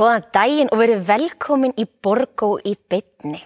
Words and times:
Góðan 0.00 0.22
daginn 0.32 0.70
og 0.72 0.80
verið 0.80 1.02
velkomin 1.04 1.74
í 1.76 1.84
Borgó 1.84 2.54
í 2.64 2.70
bytni. 2.88 3.42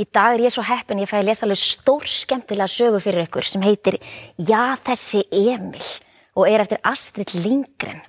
Í 0.00 0.06
dag 0.08 0.32
er 0.32 0.46
ég 0.46 0.54
svo 0.54 0.62
heppin 0.64 1.02
ég 1.02 1.10
fæði 1.10 1.20
að 1.20 1.28
lesa 1.28 1.44
alveg 1.44 1.60
stór 1.60 2.06
skemmtilega 2.08 2.72
sögu 2.72 3.02
fyrir 3.04 3.26
ykkur 3.26 3.44
sem 3.44 3.64
heitir 3.66 3.98
Já 4.38 4.78
þessi 4.80 5.26
Emil 5.28 5.84
og 6.32 6.48
er 6.48 6.64
eftir 6.64 6.80
Astrid 6.88 7.34
Lindgren. 7.36 8.00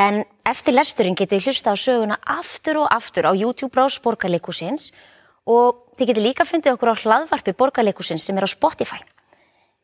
En 0.00 0.22
eftir 0.48 0.72
lesturinn 0.72 1.18
getið 1.20 1.50
hlusta 1.50 1.72
á 1.72 1.76
söguna 1.76 2.16
aftur 2.32 2.80
og 2.86 2.88
aftur 2.88 3.28
á 3.28 3.32
YouTube 3.36 3.74
brás 3.76 4.00
Borgarleikusins 4.00 4.88
og 5.44 5.92
þið 6.00 6.14
getið 6.14 6.28
líka 6.30 6.48
fundið 6.48 6.78
okkur 6.78 6.96
á 6.96 7.00
hlaðvarpi 7.04 7.58
Borgarleikusins 7.60 8.24
sem 8.24 8.40
er 8.40 8.48
á 8.48 8.56
Spotify. 8.56 9.04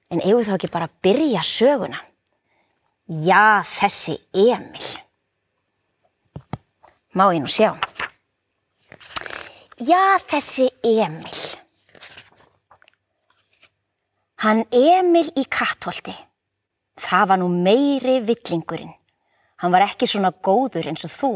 En 0.08 0.24
eigum 0.24 0.48
þá 0.48 0.56
ekki 0.56 0.72
bara 0.72 0.88
að 0.88 0.96
byrja 1.04 1.44
söguna. 1.44 2.04
Já 3.04 3.60
þessi 3.68 4.16
Emil. 4.32 4.92
Má 7.12 7.26
ég 7.34 7.42
nú 7.44 7.50
sjá. 7.50 7.74
Já, 9.76 10.16
þessi 10.30 10.70
Emil. 10.80 11.40
Hann 14.40 14.62
Emil 14.72 15.28
í 15.36 15.44
kattholti. 15.44 16.14
Það 16.96 17.26
var 17.28 17.40
nú 17.42 17.48
meiri 17.52 18.20
villingurinn. 18.24 18.94
Hann 19.60 19.74
var 19.74 19.84
ekki 19.84 20.08
svona 20.08 20.32
góður 20.32 20.88
eins 20.88 21.04
og 21.06 21.12
þú, 21.12 21.32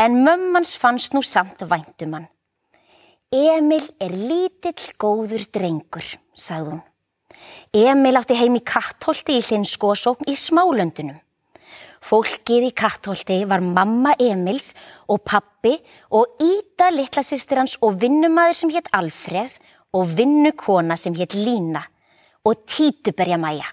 en 0.00 0.16
mömmans 0.24 0.72
fannst 0.74 1.12
nú 1.12 1.20
samt 1.22 1.60
væntum 1.68 2.16
hann. 2.16 2.30
Emil 3.32 3.84
er 4.00 4.16
lítill 4.16 4.88
góður 5.00 5.44
drengur, 5.52 6.08
sagði 6.32 6.72
hún. 6.72 6.82
Emil 7.72 8.18
átti 8.18 8.40
heim 8.40 8.56
í 8.56 8.64
kattholti 8.64 9.36
í 9.36 9.44
hlinskósókn 9.44 10.32
í 10.32 10.34
smálöndunum. 10.36 11.20
Fólkið 12.02 12.66
í 12.66 12.72
kattholti 12.74 13.38
var 13.46 13.62
mamma 13.62 14.16
Emils 14.20 14.72
og 15.06 15.22
pappi 15.22 15.76
og 16.10 16.42
Ída 16.42 16.90
litlasýstir 16.90 17.60
hans 17.62 17.76
og 17.78 18.00
vinnumæður 18.02 18.58
sem 18.58 18.72
hétt 18.74 18.90
Alfreð 18.98 19.54
og 19.94 20.10
vinnukona 20.18 20.96
sem 20.98 21.14
hétt 21.14 21.36
Lína 21.38 21.84
og 22.42 22.64
Títuberja 22.66 23.38
Maja, 23.38 23.68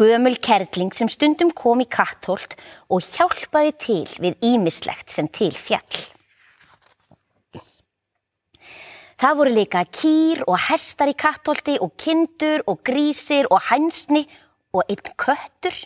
gömul 0.00 0.38
kerling 0.40 0.94
sem 0.96 1.10
stundum 1.12 1.52
kom 1.52 1.82
í 1.84 1.88
kattholt 1.90 2.56
og 2.88 3.04
hjálpaði 3.04 3.74
til 3.84 4.06
við 4.24 4.38
ímislegt 4.54 5.12
sem 5.12 5.28
til 5.28 5.52
fjall. 5.52 6.06
Það 9.16 9.36
voru 9.36 9.52
líka 9.52 9.82
kýr 9.88 10.42
og 10.44 10.58
hestar 10.68 11.08
í 11.12 11.16
kattholti 11.16 11.76
og 11.80 11.92
kindur 12.00 12.64
og 12.68 12.80
grísir 12.84 13.48
og 13.48 13.62
hænsni 13.68 14.24
og 14.76 14.82
einn 14.88 15.12
köttur 15.16 15.76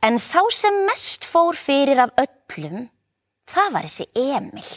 En 0.00 0.14
sá 0.22 0.44
sem 0.54 0.84
mest 0.86 1.24
fór 1.26 1.56
fyrir 1.58 1.98
af 1.98 2.12
öllum, 2.22 2.84
það 3.50 3.72
var 3.74 3.86
þessi 3.88 4.04
Emil. 4.14 4.68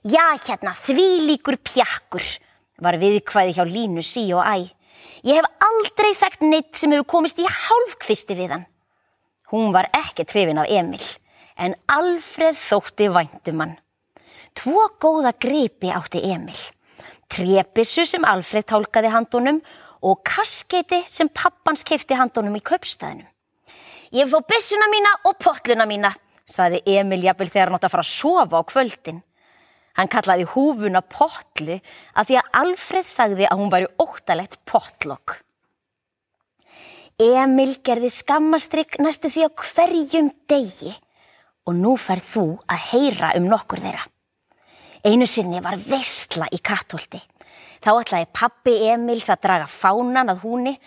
Já, 0.00 0.32
hérna, 0.46 0.72
því 0.80 1.08
líkur 1.28 1.58
pjakkur, 1.60 2.24
var 2.80 2.96
viðkvæði 2.96 3.52
hjá 3.58 3.66
Línu 3.68 4.00
sí 4.00 4.22
og 4.32 4.40
æ. 4.40 4.70
Ég 5.28 5.36
hef 5.36 5.66
aldrei 5.66 6.14
þekkt 6.16 6.46
neitt 6.46 6.80
sem 6.80 6.94
hefur 6.94 7.10
komist 7.12 7.40
í 7.40 7.44
hálfkvisti 7.44 8.36
við 8.38 8.54
hann. 8.54 8.64
Hún 9.52 9.74
var 9.76 9.90
ekki 9.92 10.24
trefin 10.24 10.60
af 10.62 10.72
Emil, 10.72 11.04
en 11.60 11.76
Alfreð 11.92 12.56
þótti 12.56 13.10
væntum 13.12 13.60
hann. 13.60 13.74
Tvo 14.56 14.86
góða 15.02 15.34
gripi 15.36 15.92
átti 15.92 16.22
Emil. 16.32 16.56
Trepissu 17.28 18.06
sem 18.08 18.24
Alfreð 18.24 18.70
tálkaði 18.72 19.12
handunum 19.12 19.60
og 20.00 20.24
kaskeiti 20.24 21.02
sem 21.04 21.28
pappans 21.28 21.84
kefti 21.84 22.16
handunum 22.16 22.56
í 22.56 22.64
kaupstæðinu. 22.64 23.28
Ég 24.10 24.26
fá 24.26 24.40
byssuna 24.42 24.88
mína 24.90 25.10
og 25.28 25.36
potluna 25.38 25.84
mína, 25.86 26.08
saði 26.42 26.80
Emil 26.98 27.22
jafnvel 27.22 27.46
þegar 27.46 27.70
hann 27.70 27.76
átt 27.78 27.84
að 27.86 27.92
fara 27.92 28.02
að 28.02 28.10
sofa 28.10 28.58
á 28.58 28.62
kvöldin. 28.66 29.20
Hann 29.94 30.10
kallaði 30.10 30.48
húfuna 30.50 31.02
potlu 31.06 31.76
af 32.18 32.26
því 32.26 32.40
að 32.40 32.58
Alfreð 32.62 33.06
sagði 33.06 33.46
að 33.46 33.62
hún 33.62 33.70
væri 33.70 33.88
óttalegt 34.02 34.58
potlokk. 34.66 35.36
Emil 37.22 37.76
gerði 37.86 38.10
skammastrygg 38.10 38.98
næstu 38.98 39.30
því 39.30 39.46
á 39.46 39.50
hverjum 39.62 40.34
degi 40.50 40.96
og 41.68 41.78
nú 41.78 41.94
færð 41.94 42.28
þú 42.34 42.44
að 42.66 42.84
heyra 42.90 43.32
um 43.38 43.46
nokkur 43.46 43.84
þeirra. 43.86 44.02
Einu 45.06 45.26
sinni 45.30 45.62
var 45.62 45.78
vestla 45.86 46.50
í 46.50 46.58
kattholti. 46.58 47.22
Þá 47.78 47.90
ætlaði 47.94 48.32
pappi 48.34 48.78
Emils 48.90 49.30
að 49.30 49.46
draga 49.46 49.70
fánan 49.70 50.34
að 50.34 50.42
húni. 50.42 50.78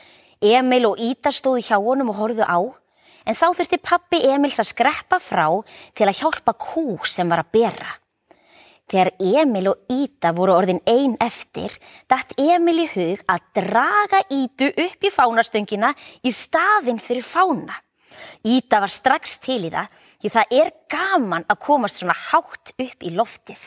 Emil 0.43 0.89
og 0.91 0.99
Íta 0.99 1.31
stóðu 1.31 1.63
hjá 1.63 1.77
honum 1.79 2.11
og 2.11 2.19
horfðu 2.19 2.43
á 2.43 2.82
en 3.25 3.37
þá 3.37 3.45
þurfti 3.57 3.81
pappi 3.83 4.21
Emils 4.29 4.59
að 4.61 4.71
skreppa 4.71 5.19
frá 5.23 5.47
til 5.95 6.07
að 6.07 6.17
hjálpa 6.19 6.55
kú 6.59 6.99
sem 7.07 7.29
var 7.29 7.43
að 7.43 7.53
bera. 7.55 7.91
Þegar 8.91 9.09
Emil 9.23 9.69
og 9.71 9.93
Íta 9.93 10.33
voru 10.35 10.53
orðin 10.57 10.81
einn 10.89 11.15
eftir, 11.23 11.71
dætt 12.11 12.35
Emil 12.37 12.83
í 12.83 12.89
hug 12.91 13.23
að 13.31 13.45
draga 13.57 14.19
Ítu 14.33 14.69
upp 14.69 15.07
í 15.07 15.11
fánastöngina 15.13 15.93
í 16.21 16.33
staðin 16.35 16.99
fyrir 17.01 17.25
fána. 17.25 17.79
Íta 18.45 18.81
var 18.83 18.91
strax 18.91 19.39
til 19.41 19.63
í 19.65 19.71
það, 19.73 19.87
því 20.21 20.33
það 20.35 20.53
er 20.59 20.71
gaman 20.91 21.47
að 21.49 21.61
komast 21.63 22.01
svona 22.01 22.17
hátt 22.29 22.75
upp 22.75 23.07
í 23.07 23.13
loftið. 23.15 23.63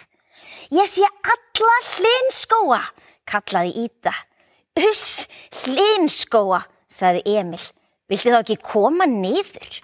Ég 0.71 0.89
sé 0.91 1.07
alla 1.07 1.77
hlinskóa, 1.91 2.83
kallaði 3.27 3.87
Íta. 3.87 4.13
Uss, 4.87 5.27
hlinskóa, 5.65 6.61
saði 6.93 7.25
Emil. 7.35 7.63
Vilti 8.07 8.31
þá 8.31 8.39
ekki 8.39 8.57
koma 8.63 9.07
niður? 9.11 9.81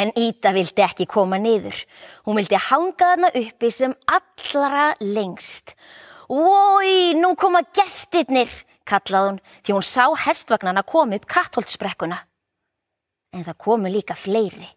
En 0.00 0.12
Íta 0.16 0.54
vildi 0.56 0.84
ekki 0.84 1.04
koma 1.10 1.36
niður. 1.40 1.76
Hún 2.24 2.38
vildi 2.40 2.56
hanga 2.70 3.10
þarna 3.10 3.30
uppi 3.36 3.70
sem 3.74 3.92
allra 4.08 4.94
lengst. 5.04 5.74
Ói, 6.30 7.12
nú 7.18 7.34
koma 7.36 7.60
gestirnir, 7.76 8.48
kallaði 8.88 9.32
hún 9.32 9.40
því 9.66 9.76
hún 9.76 9.86
sá 9.86 10.04
hestvagnana 10.24 10.86
koma 10.86 11.18
upp 11.18 11.28
kattholtsbrekkuna. 11.28 12.20
En 13.36 13.44
það 13.44 13.60
komu 13.60 13.92
líka 13.92 14.16
fleiri. 14.16 14.70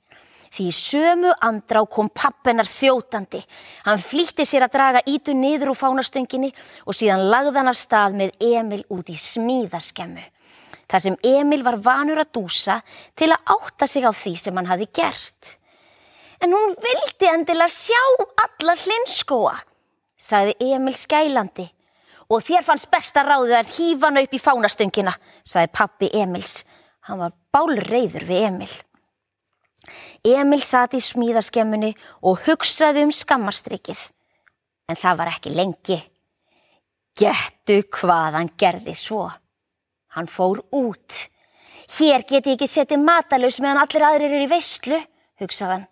Því 0.53 0.67
sömu 0.75 1.31
andrá 1.41 1.79
kom 1.89 2.11
pappennar 2.13 2.67
þjótandi. 2.69 3.39
Hann 3.87 4.01
flýtti 4.03 4.45
sér 4.45 4.67
að 4.67 4.75
draga 4.75 5.07
Ítu 5.09 5.33
niður 5.33 5.71
úr 5.71 5.79
fánastönginni 5.79 6.51
og 6.85 6.97
síðan 6.99 7.29
lagði 7.31 7.57
hann 7.61 7.71
af 7.71 7.79
stað 7.79 8.19
með 8.19 8.35
Emil 8.51 8.83
út 8.93 9.09
í 9.09 9.15
smíðaskemmu 9.17 10.32
þar 10.93 11.01
sem 11.01 11.15
Emil 11.25 11.63
var 11.65 11.79
vanur 11.81 12.21
að 12.21 12.35
dúsa 12.37 12.77
til 13.17 13.31
að 13.33 13.49
átta 13.55 13.87
sig 13.89 14.05
á 14.05 14.13
því 14.13 14.33
sem 14.37 14.59
hann 14.59 14.69
hafi 14.69 14.85
gert. 14.93 15.55
En 16.37 16.53
hún 16.53 16.75
vildi 16.77 17.29
endilega 17.31 17.71
sjá 17.71 18.01
alla 18.43 18.75
hlinskóa, 18.77 19.55
sagði 20.19 20.53
Emil 20.75 20.93
skælandi. 20.93 21.65
Og 22.29 22.45
þér 22.45 22.65
fannst 22.67 22.91
besta 22.93 23.23
ráðið 23.25 23.57
að 23.57 23.73
hýfa 23.77 24.09
hann 24.09 24.21
upp 24.21 24.33
í 24.37 24.41
fánastöngina, 24.41 25.13
sagði 25.43 25.73
pappi 25.73 26.09
Emils. 26.13 26.61
Hann 27.09 27.23
var 27.23 27.33
bálreiður 27.53 28.29
við 28.29 28.47
Emil. 28.51 28.71
Emil 30.23 30.61
sati 30.63 31.01
í 31.01 31.03
smíðaskemmunni 31.03 31.91
og 32.21 32.45
hugsaði 32.45 33.03
um 33.07 33.11
skammarstrykið. 33.11 33.99
En 34.89 34.99
það 34.99 35.19
var 35.19 35.33
ekki 35.33 35.53
lengi. 35.57 35.99
Gettu 37.17 37.81
hvað 37.97 38.37
hann 38.39 38.53
gerði 38.59 38.95
svo. 38.97 39.27
Hann 40.13 40.29
fór 40.29 40.61
út. 40.71 41.17
Hér 41.97 42.23
get 42.29 42.47
ég 42.47 42.55
ekki 42.55 42.69
setið 42.69 43.01
matalus 43.03 43.59
meðan 43.61 43.83
allir 43.83 44.05
aðrir 44.07 44.35
eru 44.37 44.45
í 44.45 44.51
veistlu, 44.51 44.99
hugsaðan. 45.41 45.87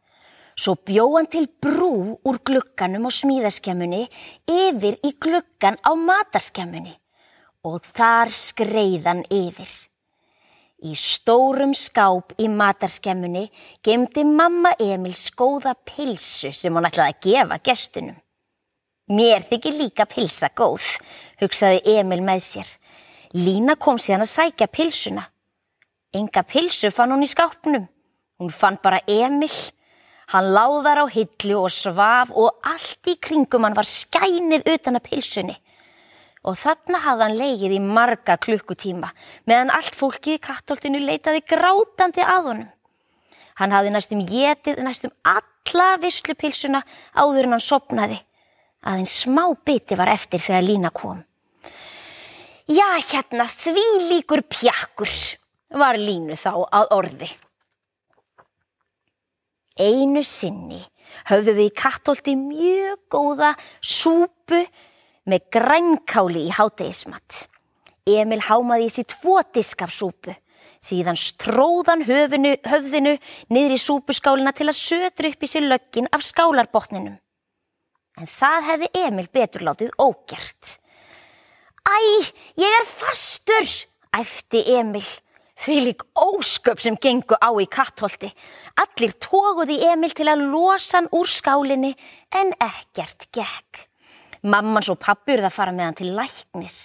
Svo 0.55 0.75
bjóð 0.78 1.16
hann 1.17 1.29
til 1.31 1.46
brú 1.63 2.17
úr 2.28 2.41
glugganum 2.46 3.07
á 3.07 3.11
smíðaskemmunni 3.11 4.03
yfir 4.51 4.99
í 5.07 5.13
gluggan 5.17 5.79
á 5.81 5.91
matarskemmunni 5.97 6.93
og 7.66 7.85
þar 7.96 8.34
skreiðan 8.35 9.23
yfir. 9.31 9.69
Í 10.81 10.96
stórum 10.97 11.75
skáp 11.78 12.34
í 12.41 12.47
matarskemmunni 12.49 13.46
gemdi 13.85 14.25
mamma 14.25 14.73
Emil 14.81 15.13
skóða 15.13 15.75
pilsu 15.85 16.49
sem 16.57 16.73
hún 16.73 16.90
ætlaði 16.90 17.13
að 17.13 17.25
gefa 17.25 17.59
gestunum. 17.69 18.17
Mér 19.11 19.43
þykir 19.49 19.75
líka 19.78 20.07
pilsa 20.09 20.49
góð, 20.55 20.85
hugsaði 21.41 21.81
Emil 21.99 22.22
með 22.25 22.43
sér. 22.47 22.69
Lína 23.31 23.78
kom 23.79 23.99
síðan 24.01 24.25
að 24.25 24.33
sækja 24.33 24.67
pilsuna. 24.67 25.23
Enga 26.11 26.43
pilsu 26.43 26.91
fann 26.91 27.13
hún 27.13 27.23
í 27.23 27.29
skápnum. 27.31 27.85
Hún 28.41 28.51
fann 28.51 28.79
bara 28.83 28.99
Emil. 29.07 29.51
Hann 30.31 30.51
láðar 30.55 31.03
á 31.03 31.05
hillu 31.11 31.59
og 31.59 31.72
svaf 31.72 32.31
og 32.35 32.59
allt 32.63 33.07
í 33.07 33.16
kringum 33.19 33.63
hann 33.67 33.75
var 33.75 33.87
skænið 33.87 34.67
utan 34.73 34.99
að 34.99 35.07
pilsunni. 35.07 35.55
Og 36.47 36.57
þarna 36.57 37.01
hafði 37.03 37.25
hann 37.28 37.37
leigið 37.37 37.75
í 37.78 37.79
marga 37.83 38.37
klukkutíma 38.41 39.11
meðan 39.45 39.72
allt 39.75 39.95
fólkið 39.95 40.39
í 40.39 40.43
kattoltinu 40.43 41.01
leitaði 41.03 41.43
grátandi 41.45 42.23
að 42.25 42.47
honum. 42.49 42.69
Hann 43.59 43.75
hafði 43.75 43.91
næstum 43.93 44.23
getið 44.25 44.79
næstum 44.81 45.13
alla 45.27 45.89
visslupilsuna 46.01 46.81
áður 47.13 47.45
en 47.45 47.57
hann 47.57 47.67
sopnaði. 47.67 48.22
Aðeins 48.81 49.19
smá 49.23 49.45
biti 49.66 49.95
var 49.99 50.09
eftir 50.09 50.41
þegar 50.41 50.66
Lína 50.66 50.89
kom. 50.95 51.22
Já, 52.69 52.87
hérna, 53.02 53.47
því 53.49 53.85
líkur 54.11 54.43
pjakkur, 54.49 55.11
var 55.73 55.97
línu 55.97 56.35
þá 56.37 56.53
að 56.69 56.93
orði. 56.97 57.29
Einu 59.79 60.22
sinni 60.28 60.81
höfðu 61.29 61.55
þið 61.55 61.63
í 61.63 61.73
kattolti 61.75 62.35
mjög 62.37 62.99
góða 63.11 63.53
súpu 63.81 64.61
með 65.29 65.47
grænkáli 65.53 66.46
í 66.49 66.53
hátegismat. 66.53 67.47
Emil 68.09 68.41
hámaði 68.46 68.87
í 68.90 68.93
sér 68.93 69.09
tvo 69.13 69.40
disk 69.53 69.81
af 69.85 69.93
súpu. 69.96 70.35
Síðan 70.81 71.17
stróðan 71.19 72.02
höfinu, 72.08 72.55
höfðinu 72.66 73.17
niður 73.53 73.75
í 73.75 73.81
súpuskálina 73.81 74.53
til 74.58 74.66
að 74.72 74.79
södra 74.79 75.29
upp 75.29 75.43
í 75.46 75.49
sér 75.49 75.67
löggin 75.69 76.09
af 76.09 76.25
skálarbotninum. 76.25 77.19
En 78.17 78.28
það 78.28 78.66
hefði 78.69 78.90
Emil 79.05 79.28
betur 79.34 79.66
látið 79.69 79.93
ógjert. 80.02 80.78
Æ, 81.87 81.97
ég 82.61 82.78
er 82.79 82.85
fastur, 82.85 83.67
æfti 84.13 84.61
Emil. 84.78 85.05
Því 85.61 85.75
lík 85.85 86.01
ósköp 86.17 86.79
sem 86.81 86.95
gengu 86.97 87.37
á 87.37 87.49
í 87.61 87.67
kattholti. 87.69 88.31
Allir 88.81 89.13
tóguði 89.22 89.78
Emil 89.91 90.13
til 90.17 90.25
að 90.29 90.47
losa 90.49 90.97
hann 90.97 91.09
úr 91.13 91.29
skálinni 91.29 91.91
en 92.33 92.53
ekkert 92.57 93.28
gekk. 93.33 93.85
Mammans 94.41 94.89
og 94.89 94.97
pappi 95.01 95.35
eruð 95.35 95.51
að 95.51 95.57
fara 95.57 95.75
með 95.75 95.85
hann 95.85 95.99
til 95.99 96.16
læknis. 96.17 96.79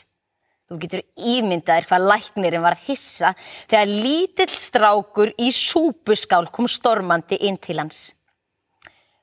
Þú 0.67 0.81
getur 0.83 1.03
ímyndaðir 1.17 1.89
hvað 1.89 2.07
læknirinn 2.11 2.65
var 2.65 2.77
hissa 2.85 3.33
þegar 3.71 3.89
lítill 3.89 4.57
strákur 4.61 5.33
í 5.39 5.53
súpuskál 5.55 6.51
kom 6.53 6.69
stormandi 6.69 7.39
inn 7.49 7.57
til 7.57 7.79
hans. 7.81 8.11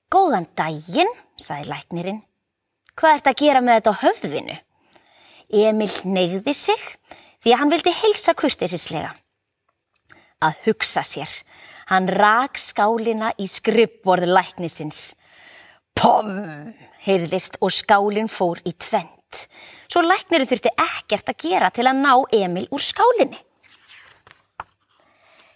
Góðan 0.09 0.47
daginn, 0.57 1.09
saði 1.37 1.69
læknirinn. 1.69 2.21
Hvað 2.97 3.17
ert 3.17 3.29
að 3.29 3.41
gera 3.41 3.61
með 3.61 3.79
þetta 3.79 3.93
á 3.93 4.01
höfðinu? 4.05 4.57
Emil 5.53 5.91
neyði 6.09 6.53
sig 6.57 6.81
því 7.43 7.53
að 7.53 7.59
hann 7.61 7.73
vildi 7.73 7.93
heilsa 8.01 8.33
kurtisislega. 8.37 9.13
Að 10.43 10.59
hugsa 10.65 11.03
sér, 11.07 11.29
hann 11.87 12.09
rak 12.11 12.59
skálina 12.59 13.31
í 13.39 13.47
skrippborð 13.47 14.27
læknisins. 14.33 15.13
Pom, 15.93 16.29
heyrðist 17.05 17.59
og 17.61 17.71
skálinn 17.71 18.31
fór 18.31 18.59
í 18.67 18.73
tvent. 18.73 19.45
Svo 19.87 20.01
læknirinn 20.03 20.49
þurfti 20.49 20.71
ekkert 20.73 21.29
að 21.29 21.41
gera 21.45 21.69
til 21.73 21.85
að 21.87 21.99
ná 22.01 22.13
Emil 22.33 22.65
úr 22.73 22.83
skálinni. 22.83 23.39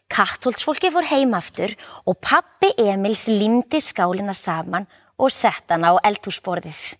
Kattholtsfólki 0.07 0.91
fór 0.94 1.07
heimaftur 1.09 1.73
og 2.07 2.19
pappi 2.23 2.69
Emils 2.79 3.25
lindi 3.27 3.81
skálina 3.83 4.33
saman 4.38 4.88
og 5.19 5.33
sett 5.33 5.67
hana 5.73 5.95
á 5.97 6.05
eldhúsborðið. 6.07 6.95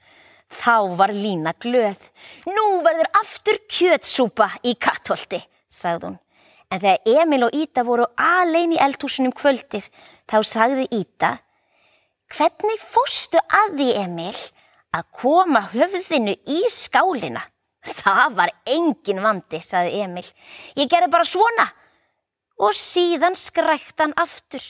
Þá 0.48 0.96
var 1.00 1.12
Lína 1.12 1.54
glöð. 1.60 2.00
Nú 2.48 2.66
verður 2.86 3.10
aftur 3.20 3.60
kjötsúpa 3.68 4.50
í 4.64 4.76
kattholti, 4.80 5.42
sagði 5.68 6.12
hún. 6.12 6.20
En 6.72 6.82
þegar 6.84 7.22
Emil 7.24 7.48
og 7.48 7.56
Íta 7.56 7.84
voru 7.88 8.08
alein 8.20 8.74
í 8.76 8.80
eldhúsunum 8.84 9.34
kvöldið, 9.36 9.86
þá 10.28 10.38
sagði 10.44 10.88
Íta, 10.92 11.38
hvernig 12.36 12.82
fórstu 12.84 13.40
að 13.40 13.78
því 13.78 13.92
Emil 14.04 14.36
að 14.96 15.06
koma 15.16 15.62
höfðinu 15.72 16.36
í 16.48 16.64
skálina? 16.72 17.46
Það 17.88 18.36
var 18.36 18.52
engin 18.68 19.22
vandi, 19.24 19.62
sagði 19.64 20.02
Emil. 20.04 20.26
Ég 20.76 20.90
gerði 20.92 21.12
bara 21.14 21.28
svona. 21.28 21.68
Og 22.60 22.74
síðan 22.76 23.38
skrækt 23.38 24.02
hann 24.02 24.16
aftur. 24.20 24.64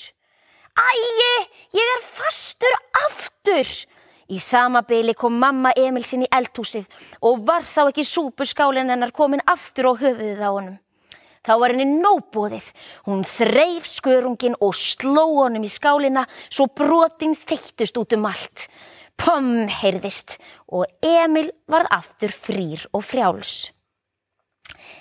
Ægi, 0.78 1.36
ég 1.74 1.94
er 1.96 2.04
fastur 2.06 2.76
aftur. 3.08 3.72
Í 4.28 4.40
sama 4.44 4.82
byli 4.84 5.14
kom 5.16 5.38
mamma 5.40 5.72
Emil 5.80 6.04
sinn 6.04 6.26
í 6.26 6.34
eldhúsið 6.36 6.84
og 7.24 7.46
var 7.48 7.64
þá 7.64 7.88
ekki 7.88 8.04
súpuskálinn 8.04 8.92
hennar 8.92 9.14
komin 9.16 9.44
aftur 9.48 9.92
á 9.92 9.94
höfuðið 10.02 10.44
á 10.44 10.52
honum. 10.52 10.76
Þá 11.48 11.54
var 11.62 11.72
henni 11.72 12.02
nóbóðið. 12.04 12.66
Hún 13.08 13.24
þreif 13.24 13.88
skörungin 13.88 14.58
og 14.60 14.76
sló 14.76 15.24
honum 15.38 15.64
í 15.64 15.72
skálina 15.72 16.26
svo 16.50 16.68
brotin 16.68 17.38
þeittust 17.40 17.96
út 18.02 18.16
um 18.18 18.28
allt. 18.28 18.68
Pom 19.18 19.70
heyrðist 19.72 20.36
og 20.68 20.92
Emil 21.02 21.48
varð 21.72 21.88
aftur 21.96 22.36
frýr 22.36 22.84
og 22.92 23.06
frjáls. 23.08 23.72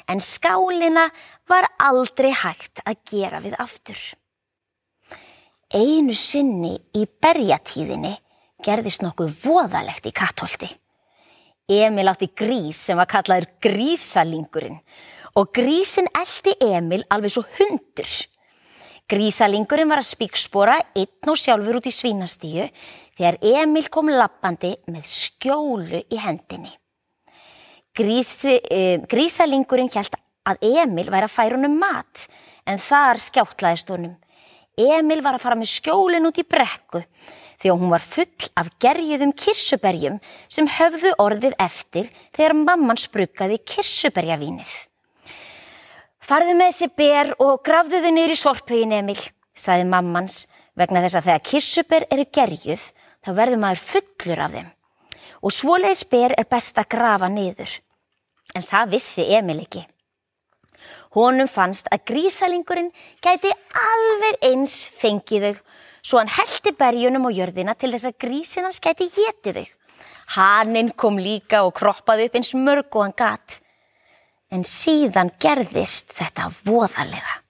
En 0.06 0.23
skálina 0.23 1.08
var 1.50 1.67
aldrei 1.82 2.31
hægt 2.31 2.78
að 2.87 3.02
gera 3.11 3.43
við 3.43 3.58
aftur. 3.58 3.99
Einu 5.75 6.14
sinni 6.14 6.76
í 6.94 7.02
berjatíðinni 7.11 8.14
gerðist 8.66 9.04
nokkuð 9.04 9.34
voðalegt 9.44 10.08
í 10.08 10.14
kattholti. 10.14 10.68
Emil 11.66 12.06
átti 12.10 12.28
grís 12.30 12.78
sem 12.88 12.98
var 12.98 13.08
kallaður 13.10 13.48
grísalingurinn 13.62 14.78
og 15.36 15.50
grísin 15.54 16.06
eldi 16.16 16.54
Emil 16.62 17.02
alveg 17.12 17.34
svo 17.34 17.42
hundur. 17.58 18.10
Grísalingurinn 19.10 19.90
var 19.90 20.02
að 20.02 20.10
spíkspora 20.10 20.78
einn 20.98 21.30
og 21.30 21.38
sjálfur 21.38 21.80
út 21.80 21.88
í 21.90 21.94
svínastíu 21.94 22.68
þegar 23.18 23.38
Emil 23.62 23.86
kom 23.92 24.10
lappandi 24.10 24.74
með 24.90 25.08
skjólu 25.10 26.02
í 26.06 26.20
hendinni. 26.22 26.72
Grísi, 27.96 28.58
e, 28.60 29.00
grísalingurinn 29.08 29.90
hjælt 29.90 30.18
að 30.46 30.62
Emil 30.68 31.08
væri 31.10 31.26
að 31.26 31.34
færa 31.34 31.56
honum 31.56 31.78
mat 31.80 32.26
en 32.66 32.78
þar 32.82 33.22
skjáttlaðist 33.22 33.90
honum. 33.90 34.16
Emil 34.76 35.22
var 35.24 35.38
að 35.38 35.46
fara 35.46 35.58
með 35.58 35.72
skjólinn 35.72 36.28
út 36.28 36.38
í 36.38 36.44
brekku 36.44 37.02
því 37.66 37.72
að 37.72 37.80
hún 37.82 37.90
var 37.90 38.04
full 38.06 38.50
af 38.60 38.68
gerjuðum 38.82 39.32
kissuberjum 39.34 40.18
sem 40.48 40.68
höfðu 40.70 41.12
orðið 41.22 41.56
eftir 41.58 42.10
þegar 42.36 42.54
mamman 42.60 43.00
sprukkaði 43.00 43.58
kissuberjavínið. 43.66 44.70
Farðu 46.22 46.54
með 46.58 46.72
þessi 46.72 46.88
ber 46.98 47.32
og 47.42 47.62
grafðu 47.66 48.02
þau 48.02 48.12
niður 48.14 48.34
í 48.34 48.38
sorphauðin 48.38 48.94
Emil, 49.00 49.18
saði 49.54 49.86
mammans 49.90 50.44
vegna 50.78 51.02
þess 51.04 51.18
að 51.18 51.28
þegar 51.28 51.44
kissuber 51.50 52.06
eru 52.10 52.26
gerjuð 52.38 52.86
þá 53.26 53.30
verður 53.34 53.62
maður 53.62 53.84
fullur 53.90 54.42
af 54.46 54.56
þeim 54.56 54.72
og 55.46 55.52
svoleiðis 55.54 56.06
ber 56.10 56.34
er 56.34 56.46
best 56.50 56.78
að 56.80 56.88
grafa 56.90 57.28
niður. 57.30 57.70
En 58.56 58.64
það 58.64 58.96
vissi 58.96 59.26
Emil 59.36 59.60
ekki. 59.62 59.84
Honum 61.14 61.48
fannst 61.48 61.86
að 61.92 62.02
grísalingurinn 62.10 62.90
gæti 63.22 63.52
alveg 63.78 64.38
eins 64.48 64.78
fengið 64.98 65.46
þau 65.46 65.75
svo 66.06 66.20
hann 66.20 66.31
heldi 66.31 66.73
berjunum 66.79 67.26
og 67.29 67.35
jörðina 67.35 67.75
til 67.78 67.90
þess 67.95 68.11
að 68.11 68.19
grísin 68.23 68.66
hans 68.69 68.78
gæti 68.83 69.09
getið 69.11 69.59
þau. 69.59 69.73
Haninn 70.37 70.92
kom 70.99 71.19
líka 71.23 71.62
og 71.66 71.75
kroppaði 71.78 72.28
upp 72.28 72.38
eins 72.38 72.52
mörg 72.54 72.87
og 72.95 73.04
hann 73.04 73.16
gatt. 73.19 73.59
En 74.50 74.62
síðan 74.66 75.33
gerðist 75.42 76.14
þetta 76.14 76.50
voðalega. 76.66 77.40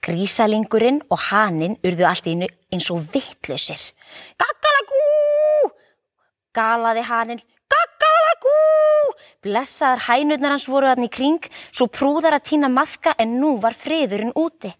Grísalingurinn 0.00 1.02
og 1.12 1.26
haninn 1.28 1.76
urðu 1.84 2.06
allt 2.08 2.28
í 2.30 2.34
innu 2.36 2.48
eins 2.72 2.88
og 2.94 3.02
vittlusir. 3.12 3.80
Gaggalagú! 4.40 5.72
Galaði 6.56 7.02
haninn. 7.10 7.42
Gaggalagú! 7.70 8.54
Blessaðar 9.44 10.06
hænurnar 10.06 10.54
hans 10.56 10.68
voru 10.70 10.88
hann 10.90 11.04
í 11.04 11.10
kring, 11.12 11.42
svo 11.70 11.90
prúðar 11.92 12.38
að 12.38 12.46
týna 12.52 12.70
maðka 12.72 13.14
en 13.20 13.36
nú 13.42 13.56
var 13.62 13.76
friðurinn 13.76 14.34
úti. 14.38 14.72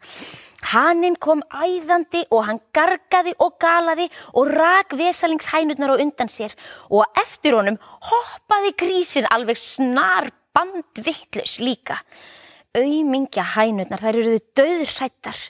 Haninn 0.71 1.17
kom 1.17 1.40
æðandi 1.49 2.26
og 2.31 2.45
hann 2.49 2.61
gargaði 2.76 3.33
og 3.40 3.57
galaði 3.62 4.09
og 4.37 4.50
rak 4.52 4.93
vesalingshænurnar 4.99 5.95
á 5.97 6.02
undan 6.02 6.29
sér 6.29 6.52
og 6.90 7.07
eftir 7.23 7.57
honum 7.57 7.81
hoppaði 8.11 8.75
grísin 8.83 9.29
alveg 9.33 9.59
snar 9.59 10.31
bandvittlus 10.55 11.59
líka. 11.64 12.00
Auðmingja 12.76 13.45
hænurnar 13.57 14.02
þær 14.02 14.21
eruðu 14.21 14.43
döðrættar 14.59 15.40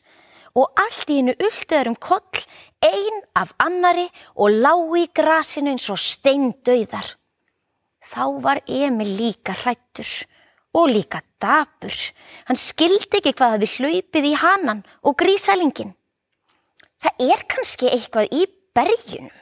og 0.57 0.71
allt 0.83 1.11
í 1.11 1.21
hennu 1.21 1.35
ultuður 1.39 1.93
um 1.93 1.99
koll 2.01 2.45
ein 2.87 3.23
af 3.37 3.53
annari 3.63 4.09
og 4.35 4.55
lág 4.63 4.97
í 5.03 5.07
grasinu 5.15 5.75
eins 5.75 5.91
og 5.93 6.01
steindauðar. 6.01 7.17
Þá 8.11 8.25
var 8.43 8.63
Emil 8.67 9.11
líka 9.19 9.55
hrættur 9.55 10.09
og 10.77 10.91
líka 10.91 11.23
dapur. 11.43 11.95
Hann 12.47 12.59
skildi 12.59 13.21
ekki 13.21 13.35
hvað 13.39 13.65
við 13.65 13.77
hlaupið 13.79 14.29
í 14.31 14.35
hanan 14.39 14.85
og 15.03 15.17
grísælingin. 15.21 15.95
Það 17.01 17.25
er 17.33 17.45
kannski 17.49 17.89
eitthvað 17.91 18.35
í 18.37 18.47
berjunum, 18.77 19.33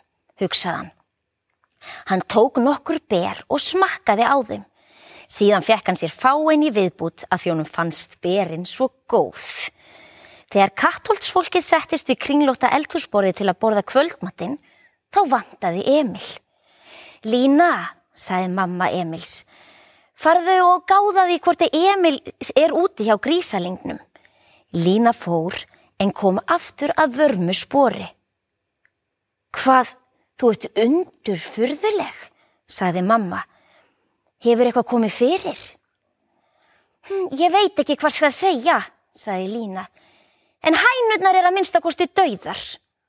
hugsaðan. 0.40 0.92
Hann 2.10 2.22
tók 2.30 2.58
nokkur 2.62 3.00
ber 3.10 3.42
og 3.48 3.60
smakkaði 3.62 4.26
á 4.26 4.36
þeim. 4.46 4.64
Síðan 5.28 5.66
fekk 5.66 5.90
hann 5.90 5.98
sér 6.00 6.14
fáinn 6.14 6.64
í 6.64 6.70
viðbút 6.72 7.26
að 7.28 7.42
þjónum 7.44 7.68
fannst 7.68 8.16
berinn 8.24 8.64
svo 8.66 8.88
góð. 9.10 9.42
Þegar 10.48 10.72
kattholtsfólkið 10.80 11.64
settist 11.64 12.08
við 12.08 12.22
kringlóta 12.24 12.70
eldhúsborði 12.72 13.34
til 13.36 13.48
að 13.50 13.58
borða 13.60 13.84
kvöldmattin, 13.84 14.56
þá 15.12 15.20
vantaði 15.28 15.84
Emil. 15.98 16.24
Lína, 17.28 17.68
sagði 18.16 18.54
mamma 18.54 18.88
Emils, 18.96 19.42
farðu 20.18 20.56
og 20.64 20.86
gáða 20.88 21.26
því 21.28 21.38
hvort 21.44 21.64
Emil 21.68 22.18
er 22.56 22.74
úti 22.74 23.06
hjá 23.06 23.16
grísalingnum. 23.22 24.00
Lína 24.74 25.14
fór 25.16 25.56
en 25.98 26.12
kom 26.12 26.40
aftur 26.46 26.92
að 26.98 27.16
vörmu 27.18 27.54
spori. 27.56 28.06
Hvað, 29.56 29.94
þú 30.38 30.50
ert 30.52 30.66
undur 30.84 31.40
fyrðuleg, 31.40 32.18
sagði 32.68 33.02
mamma. 33.06 33.44
Hefur 34.44 34.68
eitthvað 34.68 34.90
komið 34.92 35.14
fyrir? 35.16 35.62
Hm, 37.08 37.30
ég 37.32 37.54
veit 37.54 37.80
ekki 37.80 37.96
hvað 37.96 38.14
skal 38.18 38.34
segja, 38.34 38.82
sagði 39.16 39.48
Lína. 39.54 39.88
En 40.62 40.76
hænurnar 40.76 41.38
er 41.38 41.48
að 41.48 41.56
minnstakosti 41.56 42.10
dauðar. 42.12 42.60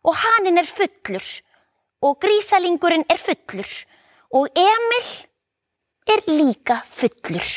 og 0.03 0.15
hanin 0.15 0.59
er 0.59 0.67
fullur 0.67 1.25
og 2.05 2.19
grísalingurinn 2.23 3.05
er 3.11 3.19
fullur 3.19 3.71
og 4.39 4.47
Emil 4.55 5.09
er 6.09 6.23
líka 6.27 6.81
fullur. 6.97 7.49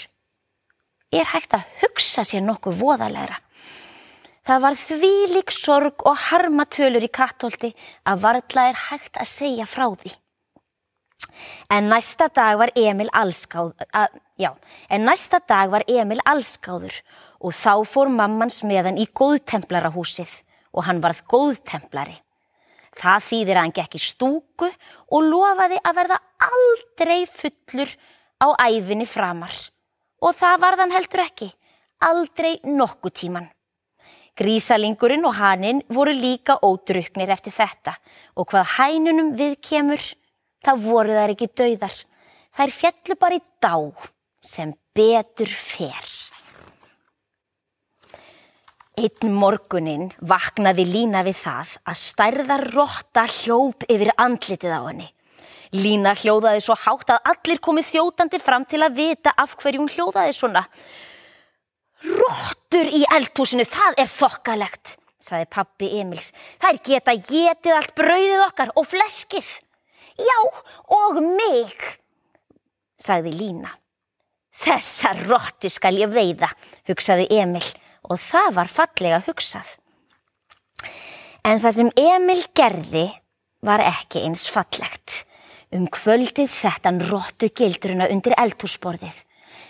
Er 1.13 1.29
hægt 1.29 1.57
að 1.57 1.69
hugsa 1.83 2.25
sér 2.25 2.45
nokkuð 2.45 2.79
voðalegra. 2.81 3.39
Það 4.43 4.63
var 4.65 4.79
þvílik 4.81 5.53
sorg 5.55 6.03
og 6.09 6.19
harmatölur 6.29 7.05
í 7.07 7.11
kattólti 7.13 7.71
að 8.09 8.25
varðla 8.25 8.65
er 8.73 8.81
hægt 8.89 9.21
að 9.21 9.31
segja 9.31 9.67
frá 9.71 9.87
því. 9.95 10.15
En 11.71 11.87
næsta 11.89 12.27
dag 12.35 12.59
var 12.59 12.73
Emil 12.75 13.09
allskáð, 13.15 13.85
já, 14.37 14.51
en 14.91 15.05
næsta 15.07 15.39
dag 15.49 15.71
var 15.71 15.85
Emil 15.87 16.19
allskáður 16.27 16.97
og 17.39 17.55
þá 17.55 17.87
fór 17.87 18.11
mammans 18.11 18.61
með 18.67 18.91
hann 18.91 18.99
í 18.99 19.07
góðtemplarahúsið 19.07 20.33
og 20.75 20.89
hann 20.89 21.03
varð 21.05 21.23
góðtemplari. 21.31 22.19
Það 22.99 23.29
þýðir 23.29 23.57
að 23.57 23.63
hann 23.63 23.77
gekk 23.79 23.95
í 23.97 24.03
stúku 24.03 24.69
og 25.15 25.29
lofaði 25.31 25.79
að 25.81 25.97
verða 26.01 26.19
aldrei 26.51 27.21
fullur 27.31 27.95
á 28.43 28.47
æfinni 28.67 29.07
framar. 29.07 29.55
Og 30.23 30.35
það 30.39 30.63
varð 30.65 30.83
hann 30.83 30.95
heldur 30.95 31.23
ekki, 31.25 31.49
aldrei 32.03 32.59
nokku 32.67 33.11
tíman. 33.15 33.47
Grísalingurinn 34.39 35.27
og 35.29 35.37
haninn 35.37 35.83
voru 35.93 36.15
líka 36.17 36.57
ódruknir 36.65 37.31
eftir 37.35 37.53
þetta 37.53 37.99
og 38.37 38.49
hvað 38.49 38.71
hænunum 38.79 39.35
við 39.37 39.59
kemur, 39.61 40.03
þá 40.65 40.73
voru 40.81 41.17
þær 41.19 41.35
ekki 41.35 41.51
dauðar. 41.53 41.97
Þær 42.53 42.75
fjallu 42.77 43.17
bara 43.21 43.39
í 43.39 43.43
dá 43.61 43.77
sem 44.43 44.73
betur 44.97 45.49
fer. 45.53 46.09
Einn 48.93 49.33
morgunin 49.33 50.11
vaknaði 50.21 50.85
Lína 50.85 51.23
við 51.25 51.39
það 51.41 51.77
að 51.89 52.01
stærðar 52.01 52.65
rotta 52.75 53.25
hljóp 53.25 53.87
yfir 53.89 54.13
andlitið 54.21 54.75
á 54.77 54.81
henni. 54.85 55.09
Lína 55.73 56.13
hljóðaði 56.19 56.61
svo 56.61 56.77
hátt 56.77 57.15
að 57.15 57.31
allir 57.33 57.61
komið 57.65 57.89
þjótandi 57.95 58.41
fram 58.45 58.67
til 58.69 58.83
að 58.85 58.99
vita 58.99 59.33
af 59.41 59.55
hverju 59.57 59.81
hún 59.81 59.93
hljóðaði 59.93 60.35
svona. 60.37 60.67
Rottur 62.03 62.91
í 62.93 63.05
eldhúsinu, 63.15 63.65
það 63.65 64.01
er 64.03 64.11
þokkalegt, 64.11 64.97
saði 65.23 65.49
pappi 65.55 65.89
Emils. 66.01 66.33
Er 66.61 66.81
geta 66.85 67.15
getið 67.17 67.77
allt 67.79 67.95
brauðið 67.97 68.45
okkar 68.49 68.75
og 68.77 68.89
fleskið. 68.91 69.49
Já, 70.21 70.39
og 70.93 71.23
mig, 71.25 71.73
sagði 73.01 73.33
Lína. 73.39 73.73
Þessa 74.63 75.15
rottu 75.25 75.71
skal 75.73 75.97
ég 75.99 76.13
veiða, 76.13 76.51
hugsaði 76.91 77.31
Emil 77.33 77.65
og 78.11 78.21
það 78.21 78.55
var 78.59 78.71
fallega 78.71 79.23
hugsað. 79.25 79.67
En 81.49 81.59
það 81.63 81.77
sem 81.79 81.93
Emil 81.99 82.43
gerði 82.55 83.09
var 83.65 83.83
ekki 83.83 84.27
eins 84.27 84.45
fallegt. 84.51 85.23
Um 85.73 85.87
kvöldið 85.89 86.51
sett 86.53 86.85
hann 86.85 87.01
róttu 87.09 87.49
gildruna 87.49 88.11
undir 88.13 88.35
eldhúsborðið. 88.37 89.15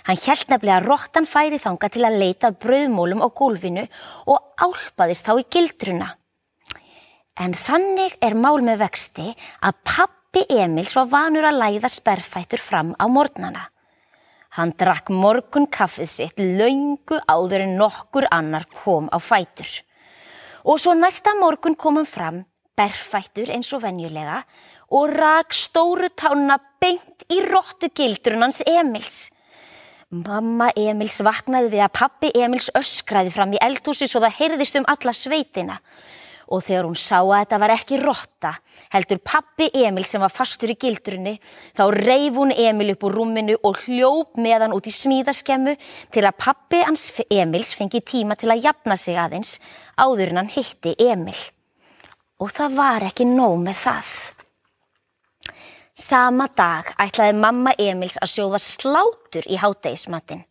Hann 0.09 0.19
held 0.19 0.49
nefnilega 0.51 0.81
að 0.81 0.89
róttan 0.89 1.29
færi 1.31 1.61
þanga 1.63 1.91
til 1.95 2.03
að 2.07 2.17
leita 2.19 2.51
bröðmólum 2.65 3.23
á 3.23 3.29
gólfinu 3.31 3.85
og 4.27 4.41
álpaðist 4.59 5.29
þá 5.29 5.37
í 5.39 5.45
gildruna. 5.55 6.09
En 7.39 7.55
þannig 7.55 8.17
er 8.21 8.35
mál 8.35 8.59
með 8.67 8.83
vexti 8.83 9.29
að 9.63 9.79
pappi 9.87 10.43
Emils 10.51 10.97
var 10.99 11.07
vanur 11.13 11.47
að 11.47 11.61
læða 11.63 11.93
sperrfættur 11.95 12.61
fram 12.61 12.97
á 12.99 13.07
mornana. 13.07 13.69
Hann 14.59 14.75
drakk 14.77 15.09
morgun 15.09 15.71
kaffið 15.71 16.11
sitt 16.13 16.43
laungu 16.43 17.23
áður 17.31 17.63
en 17.65 17.79
nokkur 17.79 18.27
annar 18.35 18.67
kom 18.83 19.07
á 19.09 19.23
fætur. 19.23 19.71
Og 20.67 20.83
svo 20.83 20.93
næsta 20.99 21.33
morgun 21.39 21.79
kom 21.79 21.97
hann 21.97 22.11
fram, 22.11 22.43
berfættur 22.77 23.49
eins 23.55 23.71
og 23.73 23.85
venjulega 23.87 24.43
og 24.93 25.13
rak 25.17 25.57
stóru 25.57 26.11
tána 26.13 26.59
beint 26.81 27.25
í 27.33 27.41
róttu 27.47 27.89
gildrunans 27.97 28.61
Emils. 28.69 29.31
Mamma 30.13 30.69
Emils 30.77 31.23
vaknaði 31.25 31.71
við 31.73 31.87
að 31.87 31.95
pappi 31.97 32.33
Emils 32.37 32.69
öskraði 32.77 33.33
fram 33.33 33.55
í 33.57 33.63
eldhúsi 33.65 34.05
svo 34.05 34.21
það 34.21 34.37
heyrðist 34.43 34.77
um 34.77 34.89
alla 34.93 35.15
sveitina 35.17 35.79
og 36.53 36.67
þegar 36.67 36.85
hún 36.85 36.99
sá 37.01 37.17
að 37.23 37.31
þetta 37.33 37.59
var 37.63 37.73
ekki 37.73 37.99
rotta, 38.03 38.51
heldur 38.93 39.23
pappi 39.25 39.71
Emil 39.73 40.05
sem 40.05 40.21
var 40.21 40.35
fastur 40.35 40.75
í 40.75 40.77
gildrunni, 40.77 41.39
þá 41.73 41.85
reif 41.97 42.37
hún 42.37 42.53
Emil 42.53 42.93
upp 42.93 43.07
úr 43.09 43.17
rúminu 43.17 43.57
og 43.65 43.81
hljóp 43.87 44.37
með 44.37 44.67
hann 44.67 44.77
út 44.77 44.91
í 44.91 44.93
smíðaskemmu 44.93 45.77
til 46.13 46.27
að 46.27 46.39
pappi 46.45 46.83
hans 46.85 47.09
Emils 47.31 47.73
fengi 47.79 48.03
tíma 48.05 48.37
til 48.37 48.53
að 48.53 48.67
jafna 48.69 48.99
sig 49.01 49.17
aðeins 49.17 49.57
áður 49.97 50.35
en 50.35 50.43
hann 50.43 50.53
hitti 50.53 50.93
Emil. 51.01 51.39
Og 52.43 52.53
það 52.53 52.77
var 52.77 53.09
ekki 53.09 53.25
nóg 53.33 53.57
með 53.63 53.85
það. 53.87 54.15
Sama 55.93 56.47
dag 56.57 56.95
ætlaði 56.97 57.37
mamma 57.37 57.75
Emils 57.77 58.17
að 58.23 58.31
sjóða 58.33 58.61
slátur 58.65 59.45
í 59.45 59.59
hátdeismattin. 59.61 60.47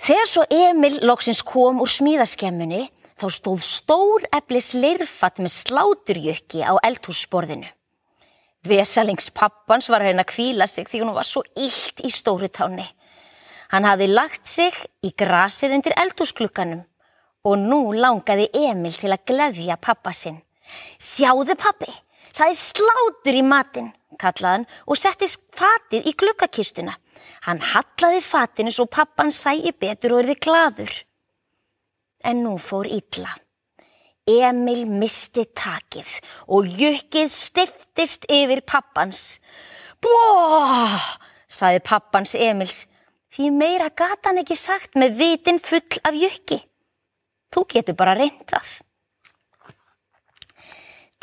Þegar 0.00 0.28
svo 0.30 0.44
Emil 0.52 1.00
loksins 1.04 1.42
kom 1.44 1.82
úr 1.84 1.90
smíðaskemmunni 1.92 2.86
þá 3.20 3.26
stóð 3.32 3.62
stór 3.64 4.26
eflis 4.32 4.72
leirfatt 4.76 5.40
með 5.40 5.52
sláturjökki 5.56 6.64
á 6.64 6.76
eldhúsborðinu. 6.80 7.68
Vesalings 8.66 9.30
pappans 9.30 9.88
var 9.92 10.04
hérna 10.04 10.24
að 10.24 10.32
kvíla 10.32 10.66
sig 10.66 10.88
því 10.88 11.02
hún 11.04 11.14
var 11.16 11.28
svo 11.28 11.44
illt 11.54 12.00
í 12.04 12.10
stóru 12.12 12.48
táni. 12.48 12.86
Hann 13.72 13.86
hafði 13.86 14.08
lagt 14.10 14.48
sig 14.48 14.74
í 15.04 15.12
grasið 15.12 15.76
undir 15.76 15.96
eldhúsklukkanum 16.00 16.82
og 17.46 17.60
nú 17.62 17.80
langaði 17.94 18.48
Emil 18.66 18.94
til 18.96 19.12
að 19.12 19.24
gleðja 19.28 19.76
pappa 19.76 20.12
sinn. 20.16 20.40
Sjáðu 20.98 21.54
pappi, 21.58 21.92
það 22.34 22.52
er 22.52 22.58
slátur 22.58 23.38
í 23.38 23.44
matin, 23.46 23.92
kallaðan 24.20 24.68
og 24.86 25.00
setti 25.00 25.28
fatið 25.30 26.08
í 26.10 26.14
klukkakistuna. 26.18 26.96
Hann 27.46 27.62
hallaði 27.72 28.22
fatinu 28.22 28.72
svo 28.74 28.86
pappan 28.90 29.32
sæi 29.34 29.72
betur 29.72 30.16
og 30.16 30.24
erði 30.24 30.40
gladur 30.46 30.94
en 32.26 32.42
nú 32.44 32.56
fór 32.62 32.88
illa. 32.90 33.34
Emil 34.26 34.82
misti 34.90 35.44
takið 35.54 36.10
og 36.50 36.66
jökkið 36.66 37.30
stiftist 37.30 38.26
yfir 38.32 38.64
pappans. 38.66 39.38
Bóh, 40.02 40.98
saði 41.46 41.82
pappans 41.86 42.34
Emils, 42.34 42.84
því 43.30 43.52
meira 43.54 43.92
gata 43.94 44.32
hann 44.32 44.42
ekki 44.42 44.58
sagt 44.58 44.98
með 44.98 45.14
vitin 45.20 45.62
full 45.62 46.02
af 46.02 46.18
jökki. 46.18 46.58
Þú 47.54 47.62
getur 47.70 47.98
bara 47.98 48.16
reyndað. 48.18 48.80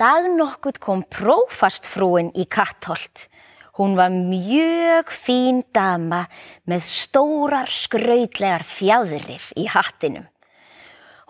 Dag 0.03 0.25
nokkut 0.27 0.81
kom 0.83 1.05
prófastfrúin 1.07 2.33
í 2.35 2.43
Kattholt. 2.51 3.29
Hún 3.77 3.93
var 3.95 4.11
mjög 4.11 5.13
fín 5.15 5.61
dama 5.71 6.25
með 6.67 6.83
stórar 6.89 7.71
skraudlegar 7.71 8.65
fjáðurir 8.67 9.45
í 9.55 9.63
hattinum. 9.71 10.25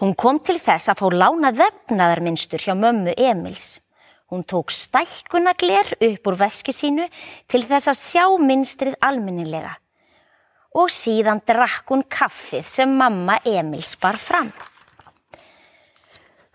Hún 0.01 0.15
kom 0.17 0.41
til 0.41 0.57
þess 0.57 0.89
að 0.89 1.03
fá 1.03 1.05
lána 1.13 1.53
vefnaðarmynstur 1.59 2.65
hjá 2.65 2.73
mömmu 2.73 3.13
Emils. 3.13 3.77
Hún 4.33 4.41
tók 4.41 4.73
stækkunagler 4.73 5.93
upp 6.09 6.33
úr 6.33 6.41
veski 6.41 6.73
sínu 6.73 7.05
til 7.45 7.65
þess 7.69 7.93
að 7.93 8.01
sjá 8.01 8.25
mynstrið 8.41 8.97
alminnilega 9.05 9.77
og 10.73 10.89
síðan 10.89 11.45
drakk 11.45 11.93
hún 11.93 12.07
kaffið 12.09 12.65
sem 12.79 12.97
mamma 12.97 13.37
Emils 13.45 13.93
bar 14.01 14.17
fram. 14.17 14.49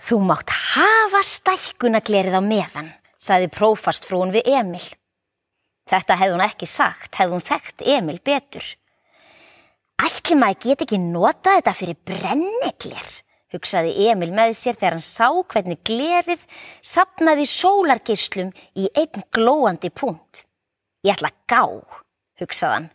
Þú 0.09 0.23
mátt 0.25 0.49
hafa 0.49 1.21
stækkunaglerið 1.21 2.33
á 2.33 2.41
meðan, 2.41 2.87
saði 3.21 3.51
prófastfrún 3.53 4.31
við 4.33 4.47
Emil. 4.57 4.87
Þetta 5.85 6.17
hefði 6.17 6.33
hún 6.33 6.45
ekki 6.47 6.69
sagt, 6.71 7.19
hefði 7.19 7.35
hún 7.35 7.45
þekkt 7.45 7.85
Emil 7.93 8.17
betur. 8.25 8.65
Ætli 10.01 10.39
maður 10.41 10.63
get 10.65 10.87
ekki 10.87 11.01
nota 11.03 11.59
þetta 11.59 11.77
fyrir 11.77 12.01
brennigler, 12.09 13.13
hugsaði 13.53 14.09
Emil 14.09 14.31
með 14.33 14.55
sér 14.57 14.81
þegar 14.81 14.97
hann 14.97 15.05
sá 15.05 15.29
hvernig 15.53 15.85
glerið 15.85 16.49
sapnaði 16.81 17.45
sólargislum 17.53 18.57
í 18.81 18.89
einn 18.97 19.29
glóandi 19.29 19.93
punkt. 19.93 20.47
Ég 21.05 21.19
ætla 21.19 21.35
að 21.35 21.41
gá, 21.53 21.63
hugsaði 22.41 22.79
hann. 22.79 22.91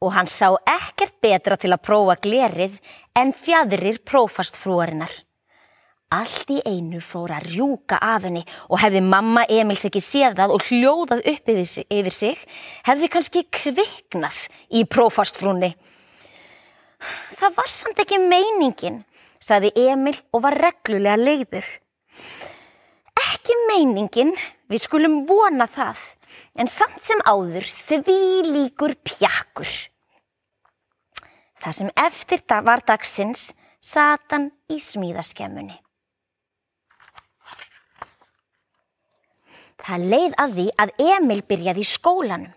Og 0.00 0.16
hann 0.16 0.32
sá 0.32 0.54
ekkert 0.64 1.20
betra 1.20 1.60
til 1.60 1.74
að 1.76 1.84
prófa 1.84 2.16
glerið 2.16 2.80
en 3.12 3.36
fjadrir 3.36 4.00
prófastfrúarinnar. 4.08 5.12
Allt 6.08 6.48
í 6.48 6.62
einu 6.64 7.02
fór 7.04 7.34
að 7.36 7.50
rjúka 7.52 7.98
af 8.00 8.24
henni 8.24 8.40
og 8.68 8.80
hefði 8.80 9.02
mamma 9.04 9.42
Emils 9.52 9.84
ekki 9.84 10.00
séð 10.00 10.38
það 10.38 10.54
og 10.54 10.68
hljóðað 10.70 11.26
upp 11.34 11.50
yfir 11.52 12.14
sig, 12.16 12.38
hefði 12.88 13.10
kannski 13.12 13.42
kviknað 13.52 14.38
í 14.72 14.86
prófastfrúnni. 14.88 15.74
Það 17.36 17.58
var 17.58 17.68
samt 17.70 18.00
ekki 18.00 18.18
meiningin 18.22 19.02
saði 19.42 19.70
Emil 19.78 20.16
og 20.32 20.42
var 20.44 20.56
reglulega 20.58 21.18
leiður. 21.20 21.66
Ekki 23.18 23.56
meiningin, 23.68 24.32
við 24.70 24.84
skulum 24.84 25.20
vona 25.28 25.68
það, 25.70 26.00
en 26.58 26.70
samt 26.70 27.04
sem 27.06 27.20
áður 27.24 27.66
því 27.68 28.18
líkur 28.48 28.96
pjakkur. 29.06 29.70
Það 31.58 31.76
sem 31.80 31.92
eftir 31.98 32.42
var 32.64 32.84
dagsins 32.86 33.50
satan 33.80 34.50
í 34.70 34.78
smíðaskemmunni. 34.82 35.78
Það 39.88 40.06
leið 40.12 40.34
að 40.36 40.54
því 40.56 40.64
að 40.82 40.90
Emil 41.00 41.42
byrjaði 41.48 41.80
í 41.80 41.88
skólanum. 41.88 42.54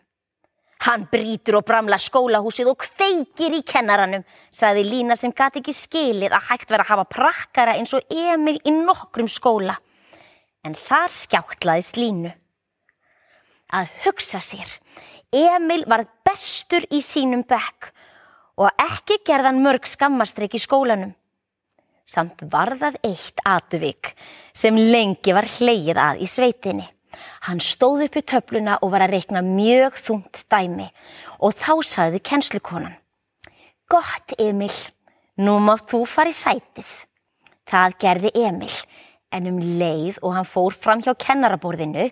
Hann 0.81 1.05
brítur 1.11 1.59
og 1.59 1.65
bramla 1.69 1.99
skólahúsið 2.01 2.71
og 2.71 2.81
kveikir 2.81 3.53
í 3.53 3.61
kennaranum, 3.63 4.23
saði 4.49 4.81
Lína 4.83 5.15
sem 5.15 5.31
gati 5.31 5.61
ekki 5.61 5.75
skilið 5.77 6.33
að 6.33 6.47
hægt 6.49 6.73
vera 6.73 6.83
að 6.83 6.91
hafa 6.95 7.05
prakkara 7.13 7.75
eins 7.77 7.93
og 7.93 8.09
Emil 8.09 8.57
í 8.65 8.73
nokkrum 8.73 9.29
skóla. 9.29 9.77
En 10.65 10.75
þar 10.75 11.13
skjáttlaðist 11.15 12.01
Línu. 12.01 12.33
Að 13.71 13.93
hugsa 14.03 14.41
sér, 14.43 14.67
Emil 15.31 15.85
var 15.87 16.03
bestur 16.27 16.83
í 16.91 16.99
sínum 17.05 17.45
bekk 17.47 17.93
og 18.59 18.73
ekki 18.81 19.21
gerðan 19.23 19.61
mörg 19.63 19.85
skammastrek 19.87 20.57
í 20.57 20.61
skólanum. 20.61 21.13
Samt 22.09 22.41
var 22.51 22.73
það 22.81 22.97
eitt 23.07 23.39
atvik 23.47 24.11
sem 24.51 24.75
lengi 24.75 25.31
var 25.31 25.47
hleyið 25.47 26.01
að 26.01 26.25
í 26.25 26.27
sveitinni. 26.27 26.89
Hann 27.47 27.61
stóð 27.63 28.05
upp 28.07 28.17
í 28.19 28.23
töfluna 28.25 28.77
og 28.81 28.93
var 28.93 29.05
að 29.05 29.15
reikna 29.17 29.43
mjög 29.45 29.99
þungt 29.99 30.43
dæmi 30.51 30.89
og 31.39 31.55
þá 31.57 31.73
sagði 31.87 32.21
kennslukonan. 32.31 32.97
Gott 33.91 34.35
Emil, 34.39 34.73
nú 35.41 35.57
mátt 35.59 35.89
þú 35.91 36.05
fara 36.07 36.31
í 36.31 36.35
sætið. 36.37 36.91
Það 37.67 37.97
gerði 38.03 38.31
Emil 38.47 38.73
en 39.31 39.47
um 39.47 39.59
leið 39.79 40.19
og 40.21 40.35
hann 40.35 40.47
fór 40.47 40.75
fram 40.75 41.01
hjá 41.03 41.13
kennaraborðinu, 41.15 42.09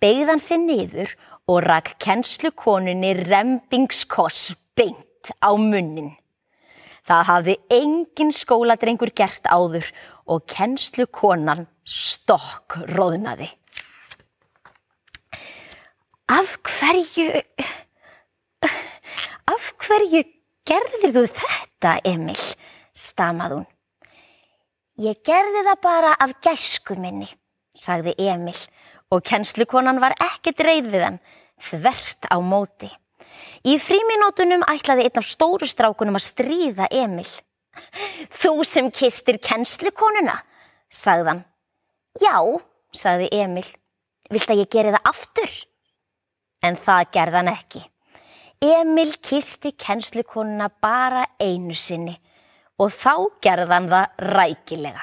beigð 0.00 0.32
hann 0.32 0.42
sér 0.42 0.60
niður 0.62 1.14
og 1.50 1.62
rakk 1.66 1.94
kennslukonunni 2.02 3.14
rempingskoss 3.26 4.52
beint 4.78 5.32
á 5.42 5.52
munnin. 5.56 6.12
Það 7.02 7.24
hafði 7.28 7.56
engin 7.74 8.30
skóladrengur 8.34 9.10
gert 9.16 9.46
áður 9.50 9.88
og 10.30 10.44
kennslukonan 10.50 11.66
stokk 11.82 12.78
róðnaði. 12.92 13.50
Af 16.32 16.54
hverju, 16.64 17.42
af 19.52 19.64
hverju 19.84 20.20
gerðir 20.64 21.10
þú 21.12 21.22
þetta, 21.28 21.90
Emil, 22.08 22.38
stamað 22.96 23.56
hún. 23.56 23.66
Ég 25.02 25.18
gerði 25.26 25.64
það 25.66 25.80
bara 25.84 26.12
af 26.16 26.32
gæsku 26.44 26.96
minni, 26.96 27.28
sagði 27.76 28.14
Emil 28.22 28.56
og 29.12 29.20
kennslukonan 29.28 30.00
var 30.00 30.14
ekkert 30.24 30.62
reið 30.64 30.88
við 30.94 31.04
hann, 31.04 31.18
þvert 31.60 32.28
á 32.32 32.36
móti. 32.40 32.88
Í 33.68 33.76
fríminótunum 33.82 34.64
ætlaði 34.72 35.04
einn 35.08 35.20
af 35.20 35.28
stóru 35.28 35.68
strákunum 35.68 36.16
að 36.16 36.28
stríða 36.30 36.86
Emil. 36.88 37.28
Þú 38.40 38.54
sem 38.68 38.88
kistir 38.94 39.36
kennslukonuna, 39.42 40.38
sagðan. 40.88 41.44
Já, 42.24 42.40
sagði 42.96 43.28
Emil. 43.36 43.66
Vilt 44.32 44.48
að 44.48 44.64
ég 44.64 44.72
geri 44.72 44.96
það 44.96 45.12
aftur? 45.12 45.60
En 46.62 46.76
það 46.78 47.08
gerðan 47.16 47.50
ekki. 47.50 47.82
Emil 48.62 49.16
kisti 49.18 49.72
kennslukonuna 49.74 50.68
bara 50.82 51.24
einu 51.42 51.74
sinni 51.74 52.14
og 52.78 52.92
þá 52.94 53.14
gerðan 53.42 53.88
það 53.90 54.22
rækilega. 54.36 55.02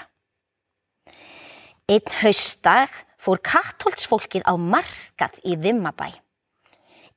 Einn 1.90 2.16
haustdag 2.22 2.96
fór 3.20 3.42
kattholtsfólkið 3.44 4.48
á 4.48 4.56
markað 4.56 5.40
í 5.44 5.58
Vimmabæ. 5.60 6.08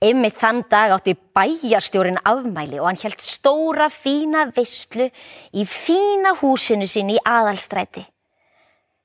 Emil 0.02 0.32
þann 0.34 0.64
dag 0.66 0.96
átti 0.96 1.14
bæjarstjórin 1.14 2.18
afmæli 2.26 2.80
og 2.80 2.88
hann 2.88 3.02
held 3.04 3.22
stóra 3.22 3.86
fína 3.86 4.48
visslu 4.56 5.06
í 5.54 5.62
fína 5.62 6.34
húsinu 6.40 6.88
sinni 6.90 7.20
í 7.20 7.22
aðalstræti. 7.22 8.02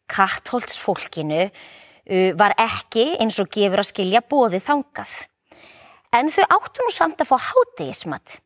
Kattholtsfólkinu 0.09 1.43
uh, 1.45 1.51
var 2.39 2.55
ekki 2.61 3.17
eins 3.19 3.39
og 3.43 3.49
gefur 3.51 3.83
að 3.83 3.89
skilja 3.91 4.21
bóði 4.23 4.61
þangað. 4.63 5.11
En 6.15 6.31
þau 6.31 6.45
áttu 6.55 6.85
nú 6.85 6.93
samt 6.95 7.21
að 7.21 7.33
fá 7.33 7.37
hátegismat 7.51 8.37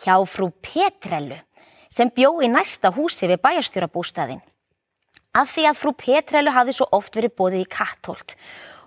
hjá 0.00 0.16
frú 0.28 0.50
Petrellu 0.60 1.38
sem 1.90 2.10
bjó 2.14 2.36
í 2.44 2.48
næsta 2.48 2.92
húsi 2.94 3.28
við 3.28 3.40
bæjarstjórabústaðin. 3.44 4.40
Af 5.34 5.54
því 5.54 5.66
að 5.70 5.78
frú 5.80 5.92
Petrellu 5.96 6.52
hafði 6.54 6.76
svo 6.76 6.88
oft 6.96 7.16
verið 7.16 7.36
bóðið 7.38 7.64
í 7.64 7.70
kattholt 7.70 8.36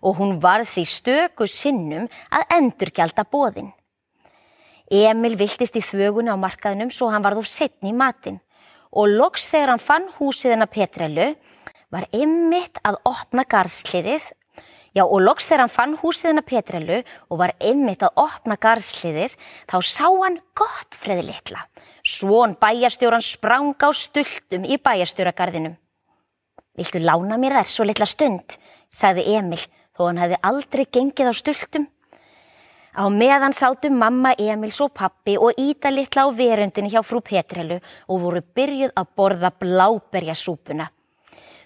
og 0.04 0.19
hún 0.19 0.39
var 0.43 0.65
því 0.67 0.84
stöku 0.88 1.47
sinnum 1.47 2.10
að 2.30 2.58
endurgjálta 2.58 3.23
bóðin. 3.23 3.71
Emil 4.91 5.38
viltist 5.39 5.78
í 5.80 5.84
þvögunni 5.84 6.34
á 6.34 6.38
markaðinum 6.38 6.91
svo 6.91 7.10
hann 7.10 7.23
varð 7.23 7.41
of 7.41 7.49
setni 7.49 7.93
í 7.93 7.97
matin 7.97 8.41
og 8.91 9.10
loks 9.10 9.47
þegar 9.49 9.73
hann 9.73 9.82
fann 9.82 10.10
húsið 10.19 10.54
hennar 10.54 10.69
Petrellu 10.69 11.32
var 11.93 12.10
ymmit 12.12 12.82
að 12.84 12.97
opna 13.06 13.45
garðsliðið 13.45 14.32
Já 14.93 15.08
og 15.08 15.23
loks 15.25 15.47
þegar 15.49 15.63
hann 15.63 15.73
fann 15.73 15.93
húsið 15.97 16.29
hennar 16.29 16.45
Petrellu 16.45 16.99
og 17.34 17.39
var 17.41 17.56
ymmit 17.65 18.03
að 18.06 18.19
opna 18.21 18.58
garðsliðið 18.62 19.34
þá 19.71 19.77
sá 19.89 20.06
hann 20.06 20.38
gott 20.58 20.97
freði 21.01 21.25
litla. 21.32 21.63
Svon 22.06 22.53
bæjastjóran 22.62 23.25
sprang 23.25 23.73
á 23.82 23.89
stultum 23.89 24.67
í 24.69 24.77
bæjastjóragarðinum. 24.77 25.73
Viltu 26.77 27.01
lána 27.01 27.39
mér 27.41 27.58
þær 27.58 27.73
svo 27.73 27.88
litla 27.89 28.06
stund, 28.10 28.58
sagði 28.93 29.25
Emil 29.34 29.62
þó 29.97 30.06
hann 30.12 30.21
hefði 30.21 30.41
aldrei 30.45 30.86
gengið 30.86 31.29
á 31.29 31.34
stultum. 31.41 31.89
Á 32.93 33.10
meðan 33.10 33.58
sátu 33.58 33.89
mamma 33.89 34.36
Emils 34.38 34.77
og 34.86 34.93
pappi 34.93 35.39
og 35.41 35.58
íta 35.58 35.89
litla 35.89 36.29
á 36.29 36.38
verundinni 36.38 36.93
hjá 36.93 37.01
frú 37.01 37.23
Petrellu 37.25 37.79
og 38.06 38.21
voru 38.21 38.45
byrjuð 38.45 38.93
að 38.93 39.15
borða 39.17 39.49
bláberjasúpuna. 39.58 40.91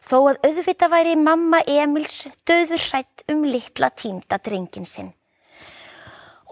Þó 0.08 0.18
að 0.32 0.38
auðvita 0.48 0.88
væri 0.88 1.18
mamma 1.20 1.60
Emils 1.68 2.22
döður 2.48 2.80
hrætt 2.80 3.26
um 3.32 3.42
litla 3.44 3.90
týnda 3.92 4.38
drengin 4.40 4.88
sinn. 4.88 5.10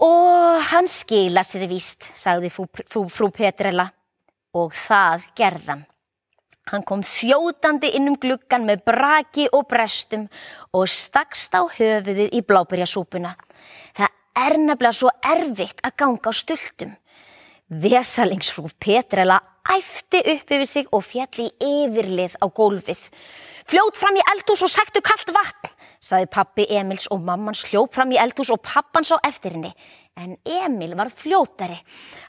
Og 0.04 0.64
hann 0.74 0.90
skila 0.92 1.46
sér 1.48 1.70
víst, 1.72 2.04
sagði 2.20 2.50
frú, 2.52 2.66
frú, 2.68 3.06
frú 3.08 3.30
Petrella 3.32 3.88
og 4.60 4.76
það 4.76 5.30
gerðan. 5.40 5.86
Hann 6.68 6.84
kom 6.84 7.04
þjótandi 7.06 7.94
inn 7.96 8.10
um 8.12 8.20
gluggan 8.20 8.66
með 8.68 8.84
braki 8.90 9.46
og 9.54 9.68
brestum 9.70 10.26
og 10.76 10.90
stakst 10.92 11.56
á 11.56 11.64
höfuðið 11.64 12.36
í 12.36 12.42
blábyrjasúpuna. 12.44 13.36
Það 13.96 14.20
er 14.42 14.58
nefnilega 14.60 15.00
svo 15.00 15.14
erfitt 15.24 15.80
að 15.86 15.96
ganga 16.02 16.28
á 16.28 16.34
stultum. 16.36 16.96
Vesalingsfrú 17.70 18.70
Petrella 18.78 19.40
æfti 19.66 20.20
upp 20.22 20.52
yfir 20.54 20.68
sig 20.70 20.90
og 20.94 21.02
fjalli 21.02 21.48
yfirlið 21.58 22.38
á 22.38 22.46
gólfið. 22.46 23.00
Fljót 23.66 23.98
fram 23.98 24.14
í 24.20 24.26
eldús 24.30 24.62
og 24.62 24.70
sættu 24.70 25.02
kallt 25.02 25.32
vatn, 25.34 25.72
saði 25.98 26.28
pappi 26.30 26.68
Emils 26.70 27.08
og 27.10 27.24
mammans 27.26 27.64
hljóp 27.66 27.96
fram 27.98 28.12
í 28.14 28.20
eldús 28.22 28.52
og 28.54 28.62
pappan 28.62 29.08
sá 29.08 29.16
eftir 29.26 29.56
henni. 29.56 29.72
En 30.14 30.36
Emil 30.46 30.94
var 30.96 31.10
fljótari. 31.10 31.80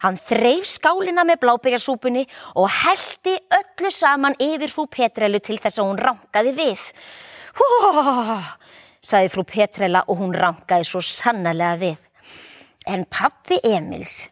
Hann 0.01 0.17
þreif 0.17 0.65
skálina 0.71 1.27
með 1.29 1.43
blábyrjarsúpunni 1.45 2.25
og 2.57 2.71
heldi 2.73 3.37
öllu 3.59 3.91
saman 3.93 4.39
yfir 4.41 4.73
frú 4.73 4.87
Petrellu 4.89 5.43
til 5.45 5.59
þess 5.61 5.83
að 5.83 5.91
hún 5.91 6.01
rankaði 6.01 6.55
við. 6.57 6.87
Hó, 7.61 7.69
saði 9.05 9.29
frú 9.37 9.45
Petrella 9.45 10.07
og 10.09 10.25
hún 10.25 10.33
rankaði 10.33 10.89
svo 10.89 11.05
sannarlega 11.05 11.77
við. 11.85 12.01
En 12.89 13.05
pappi 13.05 13.61
Emils 13.61 14.23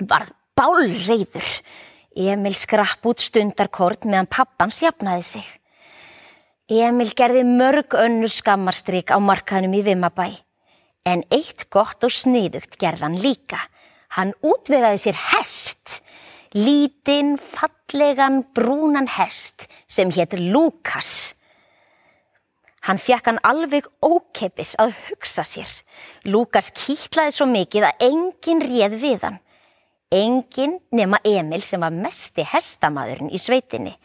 var 0.00 0.30
bálreiður. 0.56 1.46
Emil 2.16 2.56
skrapp 2.56 3.04
út 3.06 3.20
stundarkort 3.20 4.06
meðan 4.08 4.28
pappan 4.32 4.72
sjafnaði 4.72 5.24
sig. 5.34 5.46
Emil 6.66 7.12
gerði 7.14 7.44
mörg 7.46 7.94
önnur 7.94 8.32
skammarstryk 8.32 9.12
á 9.14 9.18
markanum 9.22 9.76
í 9.76 9.84
Vimabæ. 9.86 10.32
En 11.06 11.22
eitt 11.30 11.68
gott 11.70 12.02
og 12.02 12.10
sniðugt 12.10 12.80
gerðan 12.80 13.20
líka. 13.22 13.60
Hann 14.16 14.32
útvegaði 14.42 14.98
sér 15.04 15.20
hest, 15.30 16.00
lítinn, 16.56 17.36
fallegan, 17.38 18.42
brúnan 18.56 19.06
hest 19.06 19.68
sem 19.86 20.10
héttur 20.10 20.40
Lukas. 20.40 21.36
Hann 22.86 22.98
fjekk 23.02 23.30
hann 23.30 23.42
alveg 23.46 23.86
ókeppis 24.02 24.76
að 24.82 24.94
hugsa 25.08 25.42
sér. 25.46 25.70
Lukas 26.26 26.72
kýtlaði 26.74 27.34
svo 27.34 27.46
mikið 27.50 27.88
að 27.88 28.04
engin 28.08 28.62
réð 28.62 28.98
við 29.02 29.24
hann. 29.26 29.40
Engin 30.12 30.78
nema 30.94 31.18
Emil 31.26 31.62
sem 31.66 31.82
var 31.82 31.90
mesti 31.90 32.44
hestamadurinn 32.46 33.32
í 33.34 33.40
sveitinni. 33.42 33.96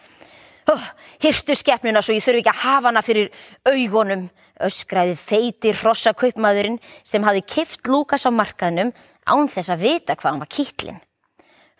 Oh, 0.71 0.85
Hirtu 1.21 1.53
skeppnuna 1.57 2.01
svo 2.01 2.15
ég 2.15 2.23
þurfi 2.25 2.41
ekki 2.41 2.53
að 2.53 2.63
hafa 2.63 2.89
hana 2.89 3.03
fyrir 3.05 3.29
augunum, 3.69 4.27
öskraði 4.61 5.15
feiti 5.17 5.73
hrossa 5.77 6.13
kaupmaðurinn 6.17 6.79
sem 7.03 7.25
hafi 7.25 7.43
kift 7.45 7.89
Lukas 7.89 8.25
á 8.25 8.31
markaðnum 8.33 8.93
án 9.29 9.49
þess 9.49 9.73
að 9.73 9.85
vita 9.85 10.17
hvað 10.17 10.31
hann 10.31 10.41
var 10.41 10.51
kýtlinn. 10.57 11.01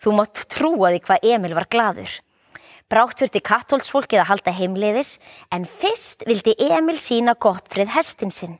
Þú 0.02 0.14
mátt 0.18 0.44
trúa 0.50 0.92
því 0.92 1.02
hvað 1.06 1.28
Emil 1.34 1.54
var 1.58 1.70
gladur. 1.70 2.14
Brátt 2.90 3.22
þurfti 3.22 3.42
kattholdsfólkið 3.42 4.22
að 4.22 4.30
halda 4.30 4.54
heimleiðis 4.54 5.16
en 5.54 5.66
fyrst 5.66 6.26
vildi 6.28 6.54
Emil 6.62 6.98
sína 7.00 7.34
Gottfrið 7.34 7.94
hestin 7.96 8.34
sinn. 8.34 8.58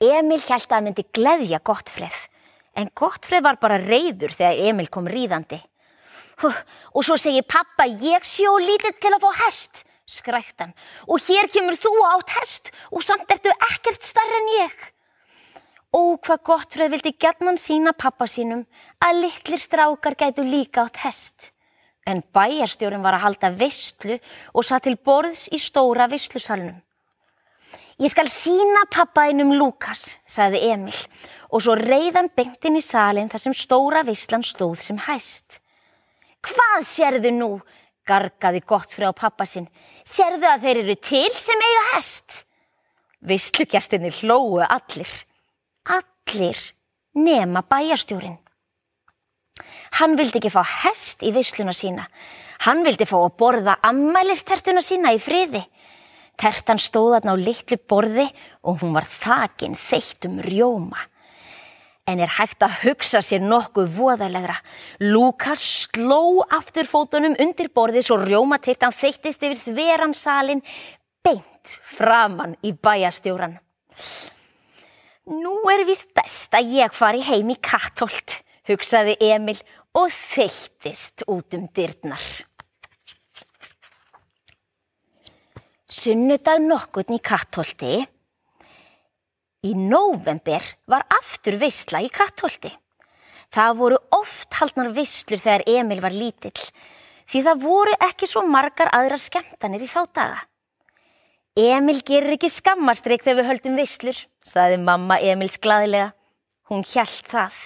Emil 0.00 0.40
held 0.40 0.72
að 0.72 0.84
myndi 0.86 1.08
gleðja 1.16 1.60
Gottfrið 1.64 2.28
en 2.78 2.90
Gottfrið 2.96 3.44
var 3.44 3.60
bara 3.60 3.80
reyður 3.80 4.34
þegar 4.36 4.64
Emil 4.70 4.88
kom 4.92 5.08
ríðandi. 5.08 5.60
Og 6.96 7.04
svo 7.04 7.18
segir 7.20 7.46
pappa 7.46 7.86
ég 7.86 8.24
og 8.48 8.62
lítið 8.64 8.98
til 9.00 9.12
að 9.12 9.22
fá 9.24 9.44
hest, 9.44 9.84
skræktan. 10.08 10.72
Og 11.06 11.20
hér 11.22 11.50
kemur 11.52 11.78
þú 11.78 11.92
átt 12.08 12.34
hest 12.40 12.72
og 12.90 13.04
samt 13.04 13.30
ertu 13.30 13.52
ekkert 13.52 14.02
starra 14.02 14.40
en 14.40 14.50
ég. 14.58 14.76
Ó, 15.92 16.16
hvað 16.16 16.44
gott 16.48 16.72
fröð 16.72 16.94
vildi 16.96 17.12
gætnan 17.20 17.60
sína 17.60 17.92
pappa 17.92 18.24
sínum 18.24 18.64
að 19.04 19.26
litlir 19.26 19.60
strákar 19.60 20.16
gætu 20.16 20.44
líka 20.44 20.86
átt 20.86 21.02
hest. 21.04 21.50
En 22.08 22.22
bæjarstjórin 22.34 23.04
var 23.04 23.14
að 23.14 23.26
halda 23.26 23.52
vistlu 23.54 24.16
og 24.56 24.64
satt 24.64 24.88
til 24.88 24.96
borðs 24.96 25.46
í 25.52 25.60
stóra 25.60 26.08
vistlusalunum. 26.10 26.80
Ég 28.00 28.10
skal 28.10 28.26
sína 28.32 28.86
pappaðinum 28.90 29.52
Lukas, 29.54 30.16
sagði 30.26 30.64
Emil 30.72 30.96
og 31.52 31.60
svo 31.60 31.76
reyðan 31.76 32.30
beintin 32.36 32.78
í 32.80 32.82
salin 32.84 33.28
þar 33.32 33.44
sem 33.44 33.56
stóra 33.56 34.02
vistlan 34.08 34.44
stóð 34.46 34.80
sem 34.80 35.00
hæst. 35.08 35.60
Hvað 36.42 36.88
sérðu 36.88 37.32
nú? 37.36 37.52
gargaði 38.08 38.62
gott 38.66 38.90
frá 38.90 39.12
pappa 39.14 39.46
sinn. 39.46 39.68
Sérðu 40.02 40.48
að 40.48 40.64
þeir 40.66 40.80
eru 40.80 40.96
til 40.98 41.28
sem 41.38 41.60
eiga 41.62 41.82
hest? 41.92 42.42
Vistlugjastinni 43.22 44.10
hlóu 44.22 44.58
allir. 44.64 45.12
Allir 45.86 46.58
nema 47.14 47.62
bæjastjórin. 47.62 48.38
Hann 50.00 50.16
vildi 50.18 50.40
ekki 50.40 50.50
fá 50.50 50.62
hest 50.64 51.22
í 51.22 51.30
visluna 51.34 51.74
sína. 51.76 52.08
Hann 52.66 52.82
vildi 52.86 53.06
fá 53.06 53.18
að 53.20 53.36
borða 53.38 53.76
ammælistertuna 53.86 54.82
sína 54.82 55.12
í 55.14 55.20
friði. 55.22 55.62
Tertan 56.40 56.80
stóðan 56.80 57.28
á 57.28 57.34
litlu 57.36 57.76
borði 57.76 58.24
og 58.66 58.80
hún 58.82 58.96
var 58.96 59.06
þakin 59.06 59.76
þeitt 59.78 60.26
um 60.26 60.40
rjóma. 60.42 60.98
En 62.10 62.18
er 62.18 62.32
hægt 62.34 62.64
að 62.66 62.80
hugsa 62.82 63.20
sér 63.22 63.44
nokkuð 63.46 63.92
voðalegra. 63.94 64.56
Lukas 64.98 65.62
sló 65.86 66.42
aftur 66.50 66.88
fótunum 66.90 67.36
undir 67.40 67.70
borði 67.70 68.02
svo 68.02 68.18
rjómatirtan 68.18 68.94
þeittist 68.94 69.44
yfir 69.46 69.60
þveran 69.68 70.14
salin 70.18 70.64
beint 71.22 71.76
framann 71.94 72.56
í 72.66 72.74
bæjastjóran. 72.74 73.54
Nú 75.30 75.54
er 75.70 75.84
vist 75.86 76.10
best 76.16 76.54
að 76.58 76.74
ég 76.80 76.94
fari 76.96 77.22
heim 77.22 77.52
í 77.54 77.58
kattolt, 77.62 78.40
hugsaði 78.66 79.14
Emil 79.22 79.60
og 79.94 80.10
þeittist 80.10 81.22
út 81.30 81.54
um 81.54 81.68
dyrnar. 81.70 82.24
Sunnudag 85.92 86.58
nokkutn 86.64 87.14
í 87.14 87.20
kattholti. 87.22 88.00
Í 89.62 89.76
nóvember 89.78 90.64
var 90.90 91.04
aftur 91.12 91.58
vissla 91.60 92.00
í 92.02 92.10
kattholti. 92.10 92.72
Það 93.52 93.76
voru 93.78 93.98
oft 94.16 94.56
haldnar 94.58 94.90
visslur 94.96 95.38
þegar 95.38 95.62
Emil 95.70 96.00
var 96.02 96.14
lítill 96.16 96.56
því 97.32 97.42
það 97.46 97.62
voru 97.62 97.92
ekki 98.04 98.28
svo 98.28 98.42
margar 98.44 98.90
aðrar 98.92 99.22
skemmtanir 99.22 99.84
í 99.84 99.90
þá 99.90 100.00
daga. 100.12 100.40
Emil 101.56 102.00
gerir 102.04 102.34
ekki 102.36 102.48
skammarstreik 102.52 103.24
þegar 103.24 103.38
við 103.38 103.48
höldum 103.50 103.78
visslur, 103.80 104.18
saði 104.40 104.78
mamma 104.80 105.18
Emils 105.20 105.58
gladlega. 105.60 106.12
Hún 106.68 106.84
hjælt 106.84 107.28
það. 107.28 107.56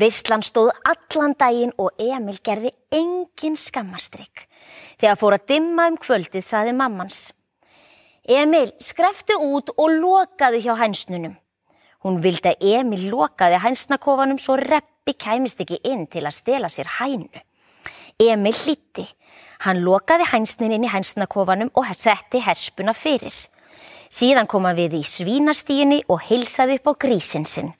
Visslan 0.00 0.44
stóð 0.44 0.70
allan 0.88 1.34
daginn 1.38 1.74
og 1.80 1.92
Emil 2.00 2.38
gerði 2.44 2.72
engin 2.92 3.58
skammarstreik. 3.60 4.46
Þegar 5.00 5.20
fór 5.20 5.36
að 5.36 5.46
dimma 5.52 5.88
um 5.90 5.98
kvöldið, 6.00 6.44
saði 6.44 6.72
mammans. 6.76 7.30
Emil 8.28 8.72
skrefti 8.80 9.36
út 9.36 9.72
og 9.76 9.94
lokaði 10.00 10.60
hjá 10.64 10.74
hænsnunum. 10.76 11.36
Hún 12.04 12.20
vildi 12.24 12.52
að 12.52 12.66
Emil 12.78 13.06
lokaði 13.12 13.60
hænsnakofanum 13.60 14.38
svo 14.40 14.56
reppi 14.60 15.14
kæmist 15.16 15.60
ekki 15.60 15.80
inn 15.84 16.06
til 16.06 16.24
að 16.24 16.36
stela 16.36 16.68
sér 16.72 16.88
hænu. 16.98 17.42
Emil 18.20 18.56
hlíti. 18.56 19.06
Hann 19.64 19.82
lokaði 19.84 20.28
hænsnin 20.30 20.72
inn 20.72 20.84
í 20.84 20.92
hænsnakofanum 20.92 21.72
og 21.76 21.88
setti 21.96 22.40
hespuna 22.44 22.94
fyrir. 22.96 23.34
Síðan 24.10 24.48
koma 24.48 24.72
við 24.74 24.96
í 25.00 25.02
svínastíginni 25.06 26.00
og 26.08 26.24
heilsaði 26.28 26.80
upp 26.80 26.88
á 26.90 26.92
grísin 27.04 27.46
sinn. 27.46 27.74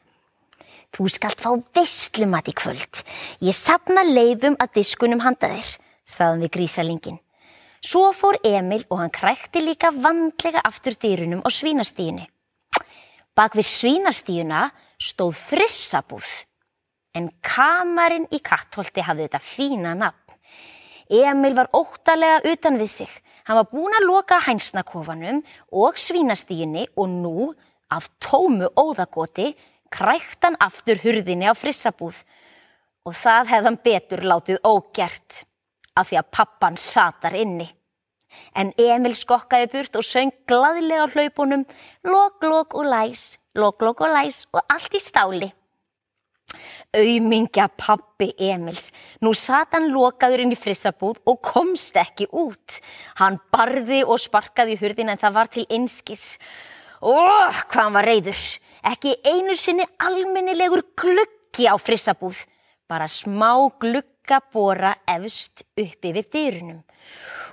Þú 0.95 1.09
skalt 1.09 1.41
fá 1.41 1.51
visslumat 1.77 2.49
í 2.51 2.55
kvöld. 2.57 3.03
Ég 3.41 3.57
sapna 3.57 4.03
leifum 4.07 4.57
að 4.61 4.81
diskunum 4.81 5.23
handa 5.25 5.51
þér, 5.53 5.75
saðum 6.05 6.45
við 6.45 6.55
grísalingin. 6.57 7.21
Svo 7.81 8.11
fór 8.13 8.37
Emil 8.45 8.83
og 8.93 8.99
hann 9.01 9.13
krækti 9.13 9.63
líka 9.65 9.89
vandlega 9.89 10.61
aftur 10.69 10.99
dýrunum 11.01 11.41
á 11.41 11.49
svínastíginni. 11.49 12.27
Bak 13.33 13.57
við 13.57 13.65
svínastíguna 13.71 14.67
stóð 15.01 15.39
frissabúð, 15.49 16.29
en 17.17 17.31
kamarinn 17.41 18.29
í 18.37 18.43
kattholti 18.45 19.01
hafði 19.01 19.27
þetta 19.27 19.41
fína 19.41 19.95
nafn. 19.97 20.37
Emil 21.09 21.57
var 21.57 21.73
óttalega 21.73 22.45
utan 22.53 22.77
við 22.77 22.93
sig. 22.99 23.11
Hann 23.49 23.57
var 23.63 23.73
búin 23.73 23.97
að 23.97 24.09
loka 24.11 24.43
hænsnakofanum 24.45 25.41
og 25.73 25.97
svínastíginni 25.97 26.85
og 27.01 27.09
nú, 27.09 27.51
af 27.89 28.13
tómu 28.21 28.69
óðagoti, 28.77 29.55
krækt 29.91 30.45
hann 30.45 30.61
aftur 30.61 31.01
hurðinni 31.01 31.49
á 31.49 31.57
frissabúð. 31.57 32.21
Og 33.09 33.17
það 33.17 33.55
hefðan 33.57 33.81
betur 33.83 34.29
látið 34.29 34.61
ógert 34.69 35.47
af 36.01 36.11
því 36.11 36.21
að 36.21 36.33
pappan 36.37 36.81
satar 36.81 37.37
inni. 37.39 37.69
En 38.55 38.73
Emil 38.79 39.15
skokkaði 39.17 39.71
burt 39.73 39.97
og 39.99 40.07
söng 40.07 40.33
gladlega 40.49 41.07
á 41.07 41.13
hlaupunum, 41.13 41.65
lok, 42.07 42.43
lok 42.47 42.77
og 42.79 42.87
læs, 42.87 43.39
lok, 43.59 43.83
lok 43.83 44.05
og 44.07 44.15
læs 44.15 44.45
og 44.55 44.63
allt 44.71 44.95
í 44.95 45.03
stáli. 45.03 45.51
Auðmingja 46.91 47.69
pappi 47.79 48.33
Emils. 48.43 48.89
Nú 49.23 49.31
sat 49.39 49.77
hann 49.77 49.91
lokaður 49.95 50.43
inn 50.43 50.55
í 50.55 50.59
frissabúð 50.59 51.21
og 51.31 51.39
komst 51.47 51.99
ekki 52.01 52.27
út. 52.35 52.81
Hann 53.21 53.39
barði 53.55 54.03
og 54.03 54.19
sparkaði 54.23 54.75
í 54.75 54.81
hurðin 54.81 55.13
en 55.13 55.21
það 55.21 55.37
var 55.37 55.51
til 55.55 55.67
einskis. 55.71 56.25
Óh, 57.01 57.55
hvað 57.71 57.85
hann 57.85 57.95
var 57.95 58.11
reyður. 58.11 58.43
Ekki 58.91 59.15
einu 59.23 59.55
sinni 59.59 59.87
almennilegur 60.03 60.83
gluggi 60.99 61.71
á 61.71 61.79
frissabúð. 61.79 62.43
Bara 62.91 63.07
smá 63.07 63.55
gluggabora 64.31 64.95
efst 65.07 65.65
uppi 65.77 66.13
við 66.13 66.29
dyrunum. 66.33 66.83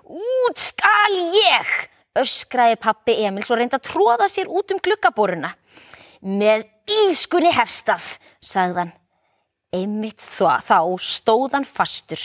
Út 0.08 0.58
skal 0.58 1.16
ég, 1.16 1.68
öskraði 2.18 2.78
pappi 2.80 3.24
Emils 3.26 3.50
og 3.52 3.58
reyndi 3.58 3.76
að 3.78 3.88
tróða 3.90 4.28
sér 4.30 4.48
út 4.48 4.72
um 4.72 4.80
gluggaboruna. 4.80 5.56
Með 6.22 6.68
ískunni 7.08 7.52
hefstað, 7.54 8.18
sagðan. 8.42 8.94
Einmitt 9.74 10.22
þá, 10.22 10.96
stóðan 11.00 11.66
fastur 11.66 12.22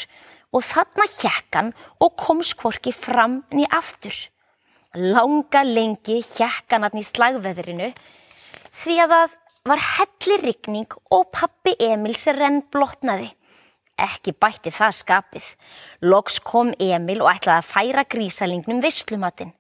og 0.52 0.62
þarna 0.62 1.09
hjekkan 1.11 1.72
og 2.00 2.14
kom 2.16 2.42
skvorki 2.44 2.92
fram 2.92 3.42
niður 3.50 3.78
aftur. 3.78 4.16
Langa 4.94 5.64
lengi 5.64 6.20
hjekkan 6.20 6.85
hann 6.85 7.00
í 7.00 7.05
slagveðrinu 7.05 7.92
því 8.83 8.96
að 9.00 9.14
það 9.14 9.38
var 9.64 9.81
hellir 9.81 10.42
rigning 10.44 10.98
og 11.11 11.31
pappi 11.33 11.74
Emils 11.81 12.26
renn 12.28 12.62
blotnaði. 12.70 13.33
Ekki 14.00 14.33
bætti 14.33 14.72
það 14.72 14.94
skapið. 14.98 15.48
Loks 16.09 16.38
kom 16.44 16.72
Emil 16.81 17.20
og 17.22 17.31
ætlaði 17.35 17.59
að 17.61 17.68
færa 17.68 18.05
grísalingnum 18.09 18.81
visslumatinn. 18.83 19.52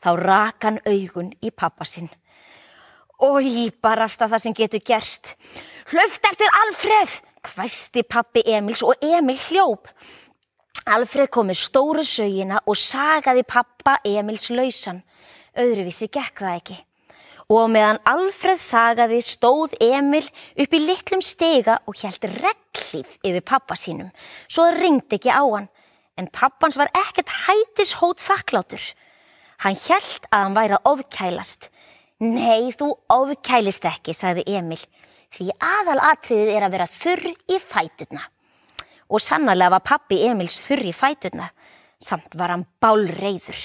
Þá 0.00 0.10
rak 0.20 0.64
hann 0.64 0.80
augun 0.86 1.32
í 1.44 1.50
pappa 1.50 1.84
sinn. 1.84 2.10
Ói, 3.20 3.68
barasta 3.82 4.28
það 4.30 4.42
sem 4.44 4.56
getur 4.56 4.84
gerst. 4.84 5.34
Hlöft 5.90 6.24
eftir 6.24 6.48
Alfreð, 6.62 7.18
hvæsti 7.52 8.04
pappi 8.08 8.44
Emils 8.48 8.80
og 8.82 8.96
Emil 9.04 9.36
hljóp. 9.48 9.90
Alfreð 10.88 11.28
kom 11.34 11.50
með 11.50 11.60
stóru 11.60 12.04
sögina 12.06 12.62
og 12.64 12.78
sagaði 12.80 13.44
pappa 13.44 13.98
Emils 14.08 14.48
lausan. 14.54 15.02
Öðruvísi 15.58 16.08
gekk 16.08 16.40
það 16.40 16.56
ekki. 16.60 16.78
Og 17.50 17.66
meðan 17.66 17.98
Alfreð 18.06 18.60
sagaði 18.62 19.18
stóð 19.26 19.72
Emil 19.82 20.22
upp 20.22 20.74
í 20.76 20.80
litlum 20.84 21.22
stega 21.24 21.80
og 21.90 21.98
hjælt 21.98 22.28
reglíf 22.30 23.16
yfir 23.26 23.42
pappa 23.42 23.74
sínum. 23.74 24.12
Svo 24.46 24.68
það 24.68 24.78
ringdi 24.78 25.18
ekki 25.18 25.34
á 25.34 25.42
hann, 25.42 25.66
en 26.14 26.30
pappans 26.30 26.78
var 26.78 26.92
ekkert 26.94 27.32
hætis 27.48 27.96
hót 27.98 28.22
þakklátur. 28.22 28.84
Hann 29.66 29.74
hjælt 29.74 30.30
að 30.30 30.44
hann 30.44 30.56
væri 30.60 30.78
að 30.78 30.90
ofkælast. 30.92 31.66
Nei, 32.22 32.70
þú 32.76 32.92
ofkælist 33.10 33.88
ekki, 33.88 34.14
sagði 34.14 34.46
Emil, 34.54 34.78
því 35.34 35.50
aðalatriðið 35.58 36.54
er 36.54 36.66
að 36.66 36.74
vera 36.76 36.86
þurr 36.92 37.26
í 37.34 37.58
fætutna. 37.58 38.26
Og 39.10 39.24
sannarlega 39.24 39.74
var 39.74 39.86
pappi 39.90 40.20
Emils 40.28 40.60
þurr 40.62 40.86
í 40.86 40.94
fætutna, 40.94 41.50
samt 41.98 42.38
var 42.38 42.54
hann 42.54 42.68
bálreiður. 42.78 43.58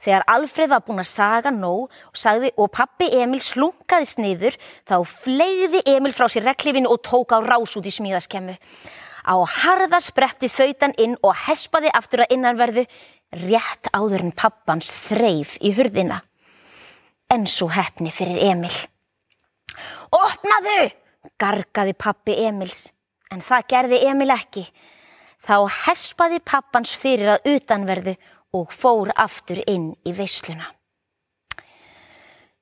Þegar 0.00 0.24
Alfred 0.32 0.70
var 0.72 0.84
búin 0.86 1.02
að 1.02 1.10
saga 1.10 1.52
nóg 1.52 1.90
og, 1.90 2.16
sagði, 2.16 2.52
og 2.56 2.70
pappi 2.72 3.10
Emil 3.20 3.42
slunkaði 3.44 4.08
sniður, 4.08 4.56
þá 4.88 4.96
fleiði 5.04 5.82
Emil 5.92 6.14
frá 6.16 6.28
sér 6.32 6.48
reglifinu 6.48 6.88
og 6.92 7.02
tók 7.04 7.36
á 7.36 7.38
rás 7.44 7.76
út 7.76 7.88
í 7.88 7.92
smíðaskemmu. 7.92 8.56
Á 9.20 9.36
harða 9.44 10.00
spretti 10.00 10.48
þauðan 10.48 10.96
inn 10.96 11.18
og 11.20 11.36
hespaði 11.44 11.92
aftur 11.92 12.24
að 12.24 12.34
innanverðu, 12.38 12.86
rétt 13.44 13.92
áður 13.92 14.24
en 14.24 14.34
pappans 14.34 14.96
þreif 15.04 15.58
í 15.60 15.74
hurðina 15.76 16.22
en 17.30 17.46
svo 17.46 17.68
hefni 17.70 18.12
fyrir 18.14 18.40
Emil. 18.50 18.74
Opnaðu! 20.10 20.90
gargaði 21.40 21.92
pappi 22.00 22.34
Emils, 22.46 22.88
en 23.30 23.42
það 23.44 23.66
gerði 23.70 23.98
Emil 24.08 24.32
ekki. 24.34 24.64
Þá 25.44 25.56
hespaði 25.84 26.40
pappans 26.44 26.92
fyrir 26.96 27.34
að 27.36 27.50
utanverðu 27.54 28.14
og 28.56 28.72
fór 28.74 29.12
aftur 29.16 29.62
inn 29.66 29.92
í 30.06 30.14
veisluna. 30.16 30.66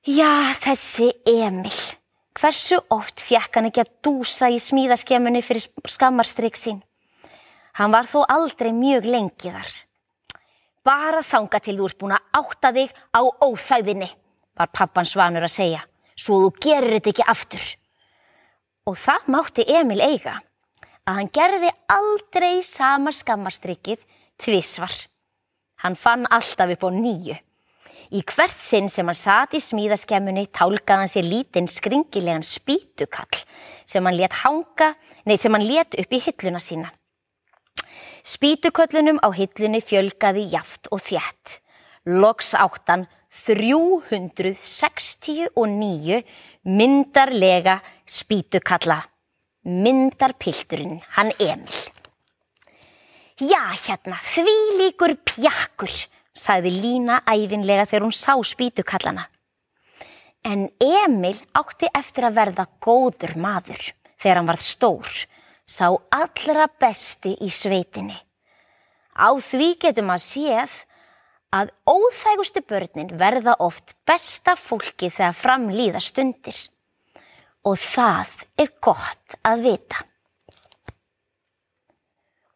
Já, 0.07 0.53
þessi 0.61 1.11
Emil. 1.27 1.73
Hversu 2.39 2.77
oft 2.93 3.19
fjekk 3.25 3.57
hann 3.57 3.67
ekki 3.67 3.83
að 3.83 3.91
dúsa 4.05 4.47
í 4.47 4.61
smíðaskemmunni 4.63 5.41
fyrir 5.43 5.65
skammarstrygg 5.91 6.55
sín? 6.55 6.79
Hann 7.75 7.91
var 7.91 8.07
þó 8.07 8.21
aldrei 8.31 8.71
mjög 8.73 9.09
lengi 9.09 9.51
þar. 9.51 9.73
Bara 10.87 11.19
þanga 11.25 11.59
til 11.59 11.75
þú 11.77 11.89
ert 11.89 11.99
búin 11.99 12.15
að 12.15 12.39
átta 12.39 12.71
þig 12.75 12.95
á 13.11 13.21
óþæðinni, 13.43 14.07
var 14.55 14.71
pappan 14.71 15.07
svanur 15.07 15.45
að 15.45 15.55
segja, 15.57 15.83
svo 16.15 16.39
þú 16.45 16.49
gerir 16.63 16.95
þetta 16.95 17.11
ekki 17.13 17.27
aftur. 17.35 17.65
Og 18.87 18.97
það 18.97 19.29
mátti 19.35 19.67
Emil 19.75 19.99
eiga, 19.99 20.39
að 21.03 21.19
hann 21.19 21.31
gerði 21.35 21.73
aldrei 21.91 22.63
sama 22.63 23.11
skammarstryggið 23.15 24.05
tvísvar. 24.39 24.95
Hann 25.83 25.95
fann 25.95 26.27
alltaf 26.27 26.69
upp 26.75 26.83
á 26.83 26.91
nýju. 26.91 27.37
Í 28.09 28.23
hvert 28.25 28.55
sinn 28.55 28.89
sem 28.89 29.05
hann 29.05 29.15
satt 29.15 29.53
í 29.53 29.59
smíðaskemmunni 29.61 30.47
tálkaði 30.49 30.99
hann 31.03 31.11
sér 31.11 31.25
lítinn 31.29 31.67
skringilegan 31.69 32.43
spítukall 32.43 33.37
sem 33.85 34.05
hann 34.05 34.17
let 34.17 34.33
hanga, 34.41 34.95
nei 35.25 35.37
sem 35.37 35.53
hann 35.53 35.67
let 35.67 35.93
upp 35.93 36.13
í 36.13 36.19
hilluna 36.25 36.59
sína. 36.63 36.91
Spítuköllunum 38.25 39.19
á 39.21 39.29
hillunni 39.31 39.81
fjölgaði 39.85 40.49
jaft 40.51 40.87
og 40.91 41.01
þjætt. 41.05 41.61
Loks 42.09 42.53
áttan 42.57 43.07
369 43.29 46.23
myndarlega 46.65 47.81
spítukalla. 48.09 49.05
Myndarpilturinn, 49.69 51.05
hann 51.13 51.29
Emil. 51.37 51.98
Já, 53.39 53.71
hérna, 53.71 54.17
því 54.19 54.53
líkur 54.75 55.13
pjakkur, 55.23 55.91
sagði 56.35 56.73
Lína 56.75 57.21
æfinlega 57.23 57.85
þegar 57.87 58.03
hún 58.03 58.15
sá 58.15 58.33
spítukallana. 58.43 59.29
En 60.43 60.67
Emil 60.83 61.37
átti 61.55 61.87
eftir 61.95 62.27
að 62.27 62.35
verða 62.35 62.65
góður 62.83 63.37
maður 63.39 63.79
þegar 64.19 64.41
hann 64.41 64.49
varð 64.49 64.65
stór, 64.67 65.13
sá 65.63 65.87
allra 66.11 66.67
besti 66.83 67.37
í 67.39 67.47
sveitinni. 67.47 68.17
Á 69.15 69.31
því 69.39 69.71
getum 69.87 70.11
að 70.11 70.25
séð 70.25 70.75
að 71.55 71.71
óþægustu 71.87 72.65
börnin 72.67 73.15
verða 73.23 73.55
oft 73.63 73.95
besta 74.03 74.57
fólki 74.59 75.07
þegar 75.07 75.39
framlýða 75.39 76.03
stundir. 76.03 76.59
Og 77.63 77.79
það 77.79 78.45
er 78.59 78.75
gott 78.83 79.39
að 79.47 79.67
vita. 79.69 80.08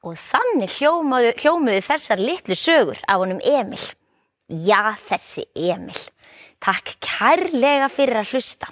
Og 0.04 0.18
þannig 0.20 0.74
hljómuðu, 0.82 1.32
hljómuðu 1.39 1.84
þessar 1.86 2.20
litlu 2.20 2.58
sögur 2.60 3.00
af 3.08 3.22
honum 3.22 3.39
Emil. 3.39 3.80
Já, 4.52 4.98
þessi 5.08 5.46
Emil. 5.56 6.00
Takk 6.63 6.98
kærlega 7.04 7.88
fyrir 7.92 8.20
að 8.20 8.34
hlusta. 8.34 8.68